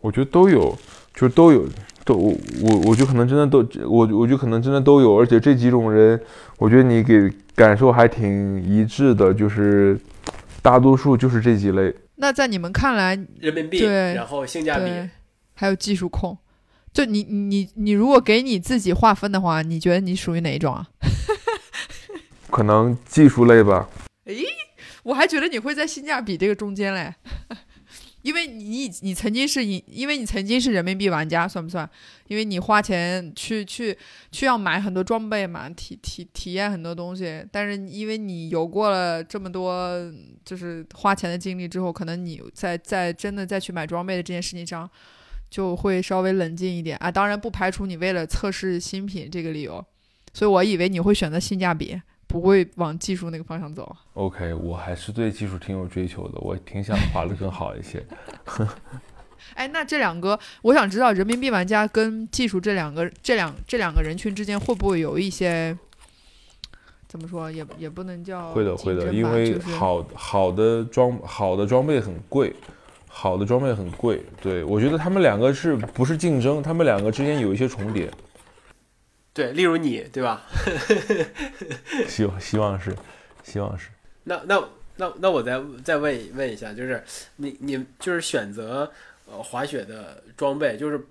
[0.01, 0.77] 我觉得都有，
[1.15, 1.67] 就是都有，
[2.09, 2.33] 都我
[2.63, 6.19] 我我就可能真的都我我就可能真的都有，而且这几种人，
[6.57, 9.99] 我觉得你给感受还挺一致的，就是
[10.63, 11.93] 大多数就是这几类。
[12.15, 14.89] 那在你们看来，人民币，对然后性价比，
[15.53, 16.35] 还有技术控，
[16.91, 20.87] 就你你你如果给你自己划分的话，你觉得你属于哪一种啊？
[22.49, 23.87] 可能技术类吧。
[24.25, 24.43] 诶
[25.03, 27.13] 我还觉得你会在性价比这个中间嘞，
[28.29, 31.89] 因为你你曾经是因因为你曾经是人民币玩家，算不算？
[32.27, 33.97] 因为你花钱去去
[34.31, 39.99] 去要买很多装备嘛，体体体验很多东西，但是因为你有过了这么多
[40.45, 44.87] 就是花钱的经历之后，可能你在在真的再去买装备的这件事情上，
[45.49, 47.11] 就会稍微冷静一点啊。
[47.11, 49.83] 当然不排除你为了测试新品这个理由，
[50.33, 51.99] 所以我以为你会选择性价比。
[52.29, 53.93] 不会往技术那个方向走。
[54.13, 58.05] OK，我还是对技术挺有追求的，我挺想滑的更好一些。
[59.55, 65.75] 哎，那这两个，我想知道人民币玩家跟技术这两个、这两、这两个人群之间会不会有一些，
[67.07, 72.53] 怎么说，也也不能叫会的，会的，因为就是好好的装好的装备很贵，
[73.07, 74.21] 好的装备很贵。
[74.39, 76.61] 对我觉得他们两个是不是竞争？
[76.61, 78.11] 他们两个之间有一些重叠。
[79.39, 80.45] 对，例如你，对吧？
[82.09, 82.93] 希望希望是，
[83.41, 83.87] 希望是。
[84.25, 84.61] 那那
[84.97, 87.01] 那那我再再问问一下，就是
[87.37, 88.91] 你你就是选择
[89.25, 91.01] 呃滑雪的装备，就是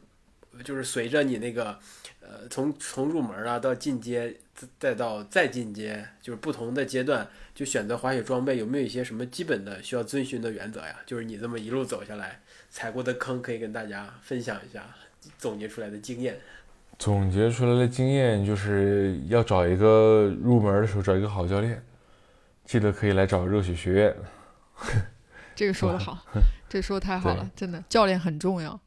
[0.63, 1.79] 就是随着你那个
[2.21, 4.37] 呃从从入门啊到进阶，
[4.79, 11.01] 再到再进阶，就是不同的阶段，就选择滑雪装备有没有一些什么基本的需要遵循的原则呀？
[11.07, 14.85] 就是你这么一路走下来踩过的坑，可以跟大家分享一下
[15.39, 16.39] 总结出来的经验。
[16.99, 21.81] 总结出来的经验就是要找一个入门的时候找一个好教练，
[22.65, 24.17] 记得可以来找热血学院。
[25.55, 26.19] 这个说的好，
[26.69, 28.79] 这说的太好了，真的，教练很重要。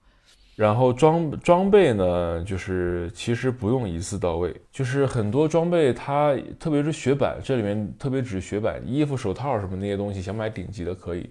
[0.57, 11.29] 然后装装备呢，就是其实不用一次到位，就是很多装备它，特别是雪板，这里面特别指雪板，衣服、手套什么那些东西，想买顶级的可以。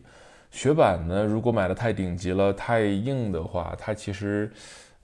[0.50, 4.50] 雪板呢，如果买的太顶级了、太硬的话，它其实。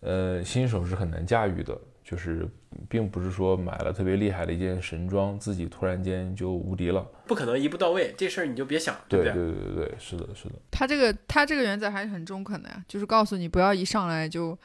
[0.01, 2.49] 呃，新手是很难驾驭的，就是
[2.89, 9.33] 并不是说买了特别厉害的一件神装，自己突然间就无敌了，不可能一步到位，这事儿你就别想，对不对？
[9.33, 10.55] 对对对对，是的，是的。
[10.71, 14.59] 他这个他这个原则还是很中肯的呀，就是告诉你不要一上来就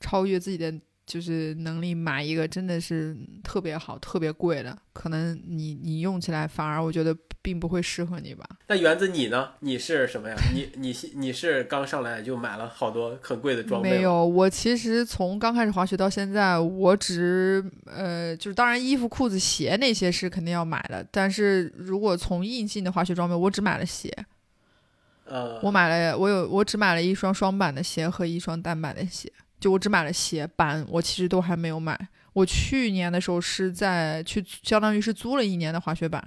[0.00, 0.72] 超越自己的。
[1.08, 8.44] 就是能力买一个真的是特别好、特别贵的，可能你你用起来反而我觉得并不会适合你吧。
[8.66, 9.50] 那园子你呢？
[9.60, 10.36] 你是什么呀？
[10.54, 13.90] 你你你是刚上来就买了好多很贵的装备？
[13.90, 24.12] 没有，我其实从刚开始滑雪到现在，我只呃，就是当然衣服、裤子、鞋那些是肯定要买的，但是如果从硬性的滑雪装备，我只买了鞋。
[25.24, 29.30] 呃，我买了，我有我只买了一双双板的鞋和一双单板的鞋。
[29.60, 31.98] 就我只买了鞋板，我其实都还没有买。
[32.32, 36.24] 我去年的时候是在去，相当于是租了一年的滑雪板，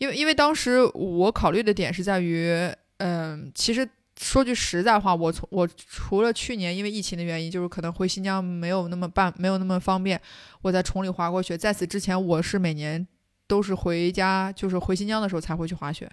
[0.00, 2.50] 因为因为当时我考虑的点是在于，
[2.96, 3.86] 嗯，其实
[4.18, 10.18] 说句实在话，我从我除了去年因为疫情的原因，就是可能回新疆没有那么办，没有那么方便，
[10.62, 11.56] 我在崇礼滑过雪。
[11.56, 13.06] 在此之前，我是每年
[13.46, 16.10] 都是回家，就是回新疆的时候才会去滑雪。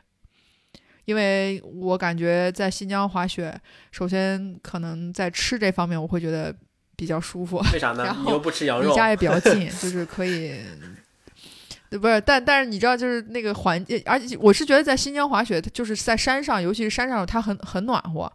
[1.06, 3.58] 因为我感觉在新疆滑雪，
[3.94, 6.54] 首先可能在吃这方面我会觉得
[6.98, 7.64] 比较舒服。
[7.72, 8.14] 为啥呢？
[8.26, 10.60] 你又不吃羊肉，离家也比较近， 就是可以。
[11.90, 18.32] 不是，但但是你知道，就是那个环境，而且我是觉得在新疆滑雪，就是在山上，尤其是山上，它很很暖和，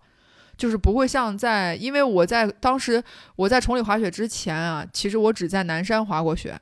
[0.57, 3.03] 就是不会像在，因为我在当时
[3.36, 6.59] 我在崇礼滑雪之前啊，其实我只在南山滑过雪，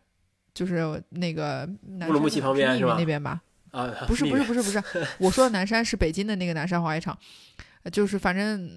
[0.53, 1.68] 就是那个
[2.09, 2.97] 乌鲁木齐旁边是吧？
[2.99, 3.41] 那边吧。
[3.70, 4.82] 啊，不是不是不是不是，
[5.18, 7.16] 我说的南山是北京的那个南山滑雪场，
[7.93, 8.68] 就是反正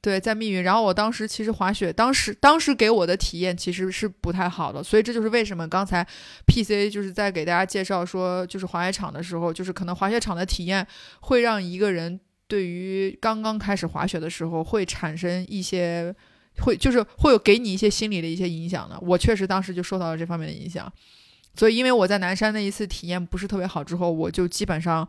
[0.00, 0.62] 对在密云。
[0.62, 6.06] 然后我当时其实滑雪，当时当时给我的体验其实是不太好的，所以这就是为什么刚才
[6.46, 10.86] PC 就是在给大家介绍说，就是滑雪场的时候，就是可能滑雪场的体验
[11.20, 16.14] 会让一个人对于刚刚开始滑雪的时候会产生一些
[16.60, 18.98] 会就是会有给你一些心理的一些影响的。
[19.00, 20.90] 我确实当时就受到了这方面的影响。
[21.54, 25.08] 所以，因为我在南山那一次体验不是特别好，之后我就基本上，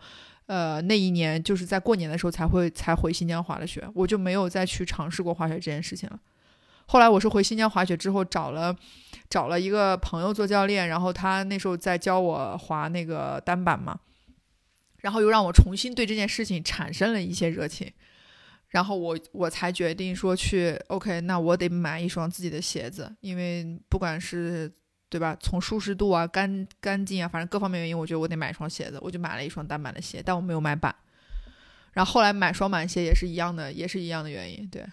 [0.49, 6.19] 呃，那一年就是在过年的时候才会才回新疆滑的雪，我就没有再去尝试过滑雪这件事情了。
[6.87, 8.75] 后来我是回新疆滑雪之后，找了
[9.29, 13.99] 找了一个朋友做教练，然后他那时候在教我滑那个单板嘛，
[15.01, 17.93] 然后又让我重新对这件事情产生了一些热情，
[18.69, 24.71] 然后我我才决定说去 OK，那我得买一双自己的鞋子，因为不管是。
[25.09, 25.35] 对吧？
[25.39, 30.93] 从舒适度啊、干干净啊，反正各方面原因，我觉得我得买一双鞋子，我就买了一双单板的鞋，但我没有买板。
[31.93, 34.69] 然后后来买双板鞋也是一样的，也是一样的原因。
[34.71, 34.85] 对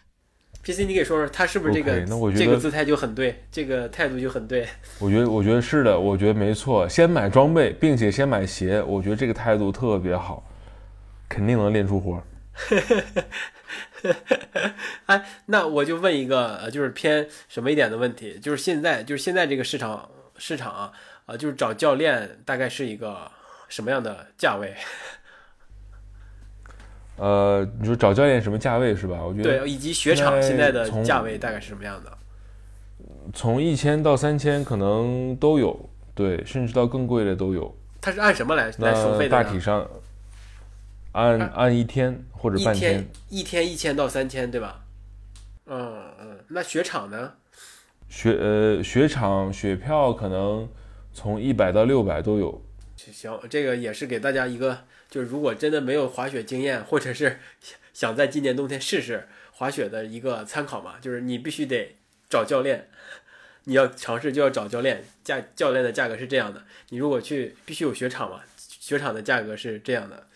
[0.62, 4.66] ，PC，你给说说，他是不是这个那我觉得这个姿态就很对，这个态度就很对。
[4.98, 6.88] 我觉得，我觉得是的，我觉得没错。
[6.88, 10.48] 先买装备，并且先买鞋，我觉得这个态度特别好，
[11.28, 12.22] 肯定能练出活。
[15.06, 20.92] 哎，那我就问一个，就是偏什么一点的问题，就是现在，就是现在这个市场市场啊，
[21.26, 23.30] 啊，就是找教练大概是一个
[23.68, 24.74] 什么样的价位？
[27.16, 29.22] 呃，你说找教练什么价位是吧？
[29.22, 32.12] 我觉得对，以及雪场现在的价位大概是什么样的？
[33.32, 37.74] 从一千到三千可能都有，对，甚至到更贵的都有。
[38.00, 39.30] 它是按什么来来收费的？
[39.30, 39.88] 大体上
[41.16, 44.84] 按按一天或者半天，一天一千到三千，对吧？
[45.64, 47.32] 嗯嗯，那雪场呢？
[48.08, 50.68] 雪呃雪场雪票可能
[51.14, 52.62] 从一百到六百都有。
[52.96, 54.84] 行，这个也是给大家一个。
[55.08, 57.38] 就是如果真的没有滑雪经验，或者是
[57.94, 61.96] 想在今年冬天试试滑雪的一个参考嘛，就是你必须得
[62.28, 62.88] 找教练，
[63.64, 66.62] 你要尝试就要找教练，价教练的价格是这样的。
[66.90, 70.26] 你如果去必须有雪场嘛，雪场的价格是这样的，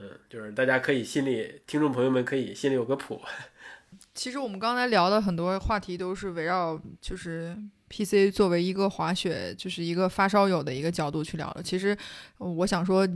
[0.00, 3.20] 嗯，就是大家可以心里听众朋友们可以心里有个谱。
[4.14, 7.56] 其实我们刚才聊的很多话题都是围绕就是
[7.88, 11.62] PC 作为一个滑雪就是一个发烧友的一个角度去聊的。
[11.62, 11.96] 其实
[12.38, 13.06] 我想说。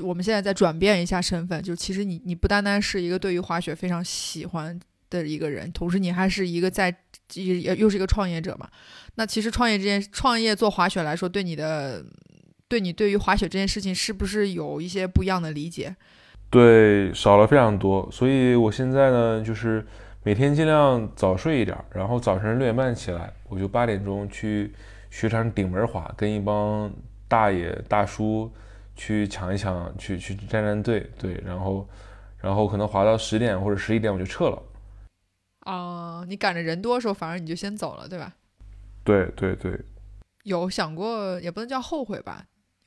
[0.00, 6.94] 我们现在在转变一下身份，就其实你你不单单是一个对于滑雪非常喜欢的一个人，同时你还是一个在
[7.32, 8.68] 也又是一个创业者嘛。
[9.14, 12.04] 那其实创业这件创业做滑雪来说，对你的
[12.68, 15.94] 对你对于滑雪这件事情是不是有一些不一样的理解？
[16.50, 18.08] 对，少了非常多。
[18.10, 19.86] 所以我现在呢，就是
[20.22, 24.72] 每天尽量早睡一点，然后早晨六点半起来，我就八点钟去
[25.10, 26.92] 雪场顶门滑，跟一帮
[27.28, 28.50] 大爷大叔。
[28.98, 31.86] 去抢一抢，去去站站队，对，然后，
[32.38, 34.62] 然后可能滑到十点或者十一点我就撤了。
[35.66, 38.32] 哦，你赶着人多的时候，反而你就先走了，对吧？
[39.04, 39.78] 对对对。
[40.44, 42.46] 有想过，也不能叫后悔吧？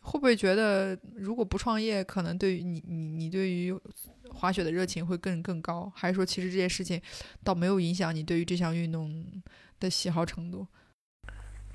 [0.10, 3.72] 会不会觉得如果不创业，可能对于你你你对于
[4.32, 5.91] 滑雪的热情会更更高？
[5.95, 6.99] 还是说其实这件事情
[7.43, 9.24] 倒没有影响你对于这项运动
[9.80, 10.66] 的喜好程度？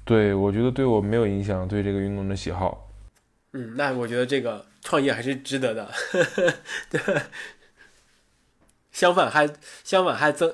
[0.04, 2.90] 对，我觉得对我没有影响，对这个运动的喜好。
[3.52, 5.88] 嗯，那我觉得这个创业还是值得的，
[6.90, 7.00] 对。
[8.90, 9.48] 相反还
[9.82, 10.52] 相反还增，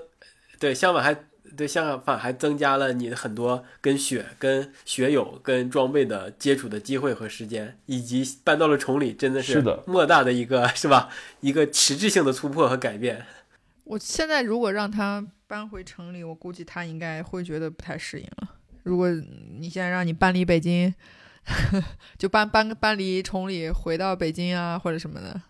[0.58, 1.14] 对，相反还
[1.60, 11.10] 对，相反还增加了你很多跟雪、跟雪友、跟装备的接触的机会和时间，以及搬到了崇礼，真的是莫大的一个，是吧？
[11.40, 13.26] 一个实质性的突破和改变。
[13.84, 18.48] 我现在如果让他搬回城里，我估计他应该会觉得不太适应了。
[18.82, 20.94] 如果你现在让你搬离北京。
[22.18, 25.40] 就搬搬搬离崇礼回到北京啊，或者什么的。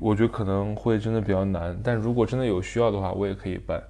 [0.00, 3.80] 我觉得可能会真的比较难，但如果真的有需要的话，我也可以搬。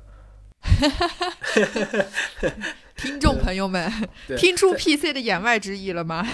[2.97, 3.93] 听众朋友们，
[4.39, 6.27] 听出 PC 的言外之意了吗？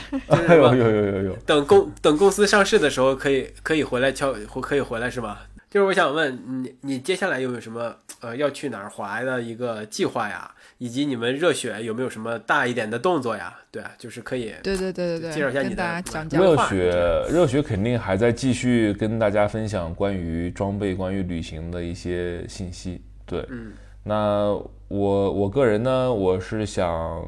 [0.48, 1.36] 有有有有有。
[1.44, 5.46] 等公等公司上市的时候，可以可以回来敲，可以回来是吧？
[5.68, 10.50] 就是我想问你，你接下来有没有什么呃要去哪儿滑的一个计划呀？
[10.78, 13.52] 以及你们热血有没有什么大一点的动作呀？
[13.72, 14.54] 对，就是可以。
[14.62, 16.40] 对对对对对，介绍一下你的讲讲。
[16.40, 16.90] 热血
[17.28, 23.02] 热血肯定还在继续跟大家分享关于装备、关于旅行的一些信息。
[23.26, 23.72] 对，嗯。
[24.02, 27.26] 那我我个人呢，我是想，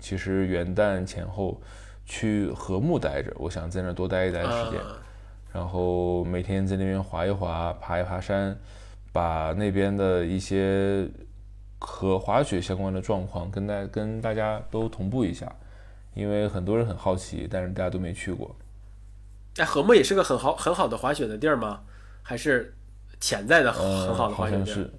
[0.00, 1.60] 其实元旦前后
[2.04, 4.80] 去和睦待着，我想在那多待一待时间，
[5.52, 8.58] 然后每天在那边滑一滑、爬一爬山，
[9.12, 11.08] 把那边的一些。
[11.86, 15.54] 和滑雪相关的状况，跟大跟大家都同步一下，
[16.14, 18.56] 因为很多人很好奇，但是大家都没去过。
[19.58, 21.82] 哎，和睦也是个很好很好的滑雪的地儿吗？
[22.22, 22.74] 还是
[23.20, 24.90] 潜在的很好的滑雪地儿？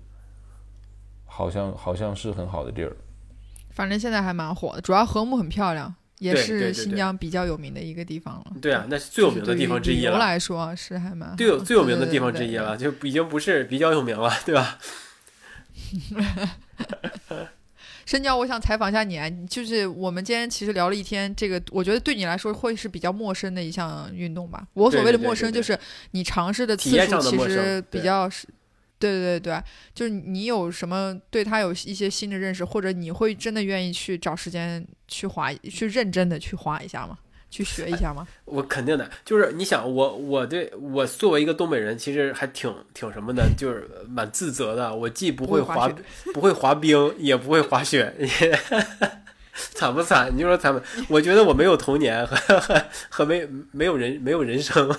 [1.35, 2.95] 好像好像是很好的地儿。
[3.71, 8.45] 反正现在还蛮火的，主要禾木很漂亮，也是新疆比较有名的一个地方了。
[8.61, 10.17] 对啊，那是最有名的地方之一了。
[10.17, 14.79] 来说是还蛮最有最有名的地方之一了，就已经不是比较有名了，对吧？
[18.05, 24.65] 深交，我想采访一下你啊，就是我们今天其实聊了一天，这个我觉得对你来说会是比较陌生的一项运动吧。
[24.73, 25.77] 我所谓的陌生，就是
[26.11, 28.47] 你尝试的次数其实比较是，
[29.05, 37.17] 对对对对，就是你有什么对他有一些新的认识，或者你会真的愿意去找时间去滑，去认真的去滑一下吗？
[37.47, 38.27] 去学一下吗？
[38.43, 44.93] 我肯定的，就是你想我，我对我作为一个东北人，其实还挺挺什么的，就是蛮自责的。
[44.93, 45.87] 我既不会滑，
[46.33, 48.13] 不会滑冰，也不会滑雪，
[49.73, 50.29] 惨不惨？
[50.35, 50.81] 你就说惨不？
[51.07, 54.93] 我觉得我没有童年和和和没没有人没有人生。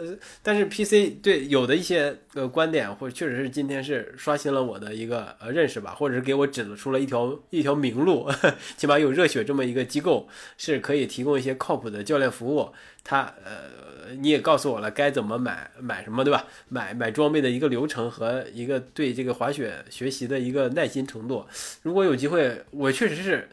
[0.00, 8.28] 呃，但是 PC 对有的一些呃观点，或者确实是今天是刷新了我的一个呃认识吧，或者是给我指出了一条一条明路，
[8.76, 10.26] 起码有热血这么一个机构
[10.56, 12.70] 是可以提供一些靠谱的教练服务。
[13.02, 16.46] 他呃，你也告诉我了该怎么买买什么，对吧？
[16.68, 21.46] 买买装备的一个流程和一个对这个滑雪学习的一个耐心程度。
[21.82, 23.48] 如果有机会，我确实是，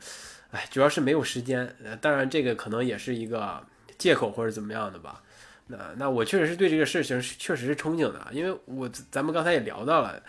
[0.52, 1.76] 哎，主要是没有时间。
[1.84, 3.66] 呃，当然这个可能也是一个
[3.98, 5.24] 借口或者怎么样的吧。
[5.68, 10.22] 那那我确实是对这个事情确实是憧憬的，因为我咱们刚才也聊到了，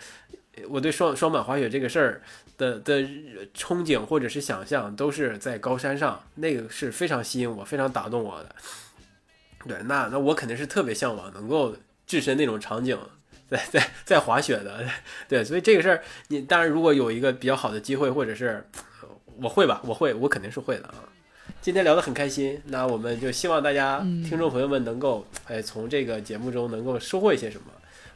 [0.67, 2.21] 我对双双板滑雪这个事儿
[2.57, 3.01] 的的
[3.53, 8.55] 憧憬或者是想象都是在高山上，那个是非常吸引我、非常打动我的。
[9.65, 11.75] 对，那那我肯定是特别向往能够
[12.05, 12.97] 置身那种场景，
[13.49, 14.85] 在在在滑雪的，
[15.27, 18.65] 对，所以这个事儿，你当然如果有一个比较好的机会，或者是
[19.41, 20.95] 我会吧，我会，我肯定是会的啊。
[21.61, 27.65] 今天聊得很开心，那我们就希望大家听众朋友们能够哎从这个节目中能够收获一些什么。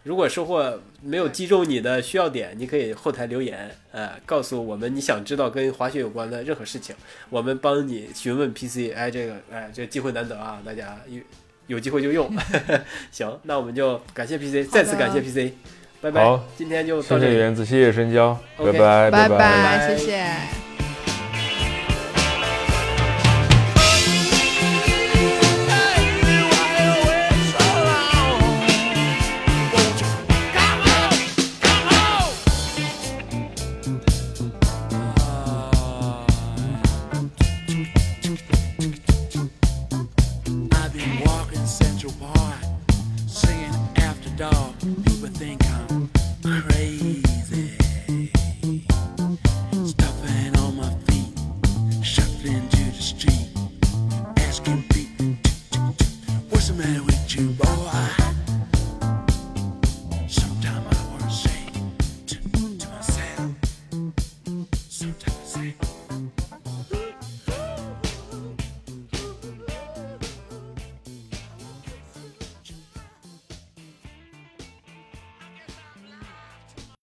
[0.04, 6.94] 如果收获没有击中你的需要点，你可以后台留言，呃，告诉我们你想知道跟滑雪有关的任何事情，
[7.30, 8.94] 我们帮你询问 PC。
[8.94, 11.22] 哎，这个哎，这机会难得啊，大家有
[11.68, 12.30] 有机会就用。
[13.12, 15.54] 行，那我们就感谢 PC，再次感谢 PC，
[16.02, 16.24] 拜拜。
[16.24, 17.22] 好，今天就到这里。
[17.26, 20.63] 谢谢原子，谢谢深交，拜拜，拜拜，谢谢。